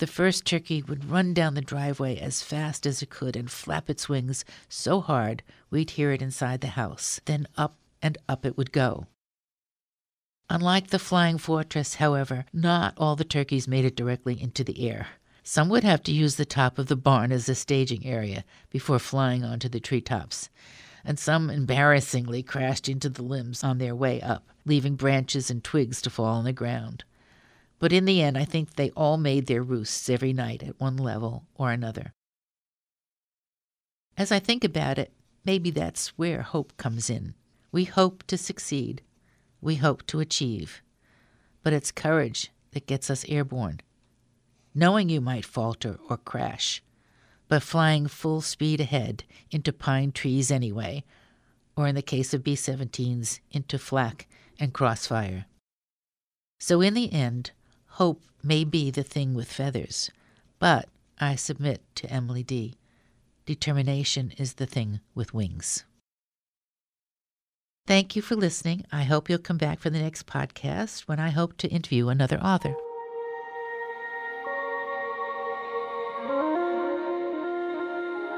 The 0.04 0.08
first 0.08 0.44
turkey 0.44 0.82
would 0.82 1.10
run 1.10 1.34
down 1.34 1.54
the 1.54 1.62
driveway 1.62 2.18
as 2.18 2.42
fast 2.42 2.86
as 2.86 3.02
it 3.02 3.10
could 3.10 3.38
and 3.38 3.50
flap 3.50 3.90
its 3.90 4.10
wings 4.10 4.44
so 4.68 5.00
hard 5.00 5.44
we'd 5.70 5.92
hear 5.92 6.12
it 6.12 6.22
inside 6.22 6.60
the 6.60 6.76
house. 6.76 7.22
Then 7.24 7.48
up 7.56 7.78
and 8.02 8.18
up 8.28 8.46
it 8.46 8.58
would 8.58 8.74
go. 8.74 9.08
Unlike 10.50 10.88
the 10.88 11.00
Flying 11.00 11.38
Fortress, 11.38 11.96
however, 11.96 12.44
not 12.52 12.96
all 12.98 13.16
the 13.16 13.24
turkeys 13.24 13.66
made 13.66 13.86
it 13.86 13.96
directly 13.96 14.42
into 14.42 14.62
the 14.62 14.90
air. 14.90 15.08
Some 15.42 15.70
would 15.70 15.86
have 15.86 16.04
to 16.04 16.12
use 16.12 16.36
the 16.36 16.44
top 16.44 16.78
of 16.78 16.88
the 16.88 16.98
barn 16.98 17.32
as 17.32 17.48
a 17.48 17.56
staging 17.56 18.06
area 18.06 18.44
before 18.70 19.00
flying 19.00 19.46
onto 19.46 19.70
the 19.70 19.80
treetops, 19.80 20.50
and 21.06 21.18
some 21.18 21.50
embarrassingly 21.50 22.44
crashed 22.44 22.90
into 22.90 23.08
the 23.08 23.24
limbs 23.24 23.64
on 23.64 23.78
their 23.78 23.96
way 23.96 24.20
up, 24.20 24.50
leaving 24.66 24.98
branches 24.98 25.50
and 25.50 25.64
twigs 25.64 26.02
to 26.02 26.10
fall 26.10 26.26
on 26.26 26.44
the 26.44 26.52
ground. 26.52 27.06
But 27.84 27.92
in 27.92 28.06
the 28.06 28.22
end, 28.22 28.38
I 28.38 28.46
think 28.46 28.76
they 28.76 28.92
all 28.92 29.18
made 29.18 29.48
their 29.48 29.62
roosts 29.62 30.08
every 30.10 30.32
night 30.32 30.64
at 30.64 30.80
one 30.80 30.96
level 30.96 31.44
or 31.54 31.70
another. 31.70 32.14
As 34.16 34.32
I 34.32 34.40
think 34.40 34.64
about 34.64 34.98
it, 34.98 35.12
maybe 35.44 35.70
that's 35.70 36.18
where 36.18 36.44
hope 36.44 36.78
comes 36.78 37.10
in. 37.10 37.34
We 37.74 37.84
hope 37.84 38.24
to 38.28 38.38
succeed. 38.38 39.02
We 39.60 39.76
hope 39.76 40.08
to 40.08 40.22
achieve. 40.22 40.82
But 41.62 41.74
it's 41.74 41.92
courage 41.92 42.54
that 42.72 42.88
gets 42.88 43.10
us 43.10 43.26
airborne. 43.28 43.82
Knowing 44.74 45.10
you 45.10 45.20
might 45.20 45.44
falter 45.44 45.98
or 46.10 46.16
crash, 46.16 46.82
but 47.50 47.64
flying 47.64 48.08
full 48.08 48.40
speed 48.40 48.80
ahead 48.80 49.26
into 49.52 49.74
pine 49.74 50.14
trees 50.14 50.52
anyway, 50.52 51.04
or 51.76 51.90
in 51.90 51.96
the 51.96 52.02
case 52.02 52.34
of 52.34 52.46
B 52.46 52.56
17s, 52.56 53.42
into 53.52 53.78
flak 53.78 54.26
and 54.58 54.72
crossfire. 54.72 55.48
So, 56.62 56.80
in 56.80 56.94
the 56.94 57.12
end, 57.12 57.52
Hope 57.98 58.24
may 58.42 58.64
be 58.64 58.90
the 58.90 59.04
thing 59.04 59.36
with 59.36 59.52
feathers, 59.52 60.10
but 60.58 60.90
I 61.22 61.36
submit 61.36 61.84
to 61.94 62.12
Emily 62.12 62.42
D. 62.42 62.74
Determination 63.46 64.34
is 64.40 64.56
the 64.56 64.66
thing 64.66 65.00
with 65.14 65.32
wings. 65.32 65.84
Thank 67.86 68.16
you 68.16 68.24
for 68.24 68.36
listening. 68.36 68.84
I 68.92 69.04
hope 69.04 69.30
you'll 69.30 69.38
come 69.38 69.60
back 69.60 69.80
for 69.80 69.92
the 69.92 70.00
next 70.00 70.26
podcast 70.26 71.02
when 71.02 71.20
I 71.20 71.30
hope 71.30 71.56
to 71.58 71.68
interview 71.68 72.10
another 72.10 72.40
author. 72.40 72.74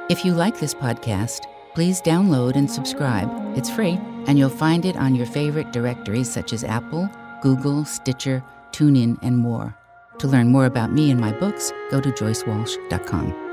If 0.09 0.25
you 0.25 0.33
like 0.33 0.59
this 0.59 0.73
podcast, 0.73 1.45
please 1.73 2.01
download 2.01 2.57
and 2.57 2.69
subscribe. 2.69 3.29
It's 3.57 3.69
free, 3.69 3.97
and 4.27 4.37
you'll 4.37 4.49
find 4.49 4.83
it 4.83 4.97
on 4.97 5.15
your 5.15 5.27
favorite 5.27 5.71
directories 5.71 6.29
such 6.29 6.51
as 6.51 6.65
Apple, 6.65 7.09
Google, 7.41 7.85
Stitcher, 7.85 8.43
TuneIn, 8.75 9.17
and 9.21 9.37
more. 9.37 9.75
To 10.19 10.27
learn 10.27 10.49
more 10.49 10.65
about 10.65 10.91
me 10.91 11.09
and 11.11 11.19
my 11.19 11.31
books, 11.31 11.71
go 11.89 12.01
to 12.01 12.09
joycewalsh.com. 12.09 13.44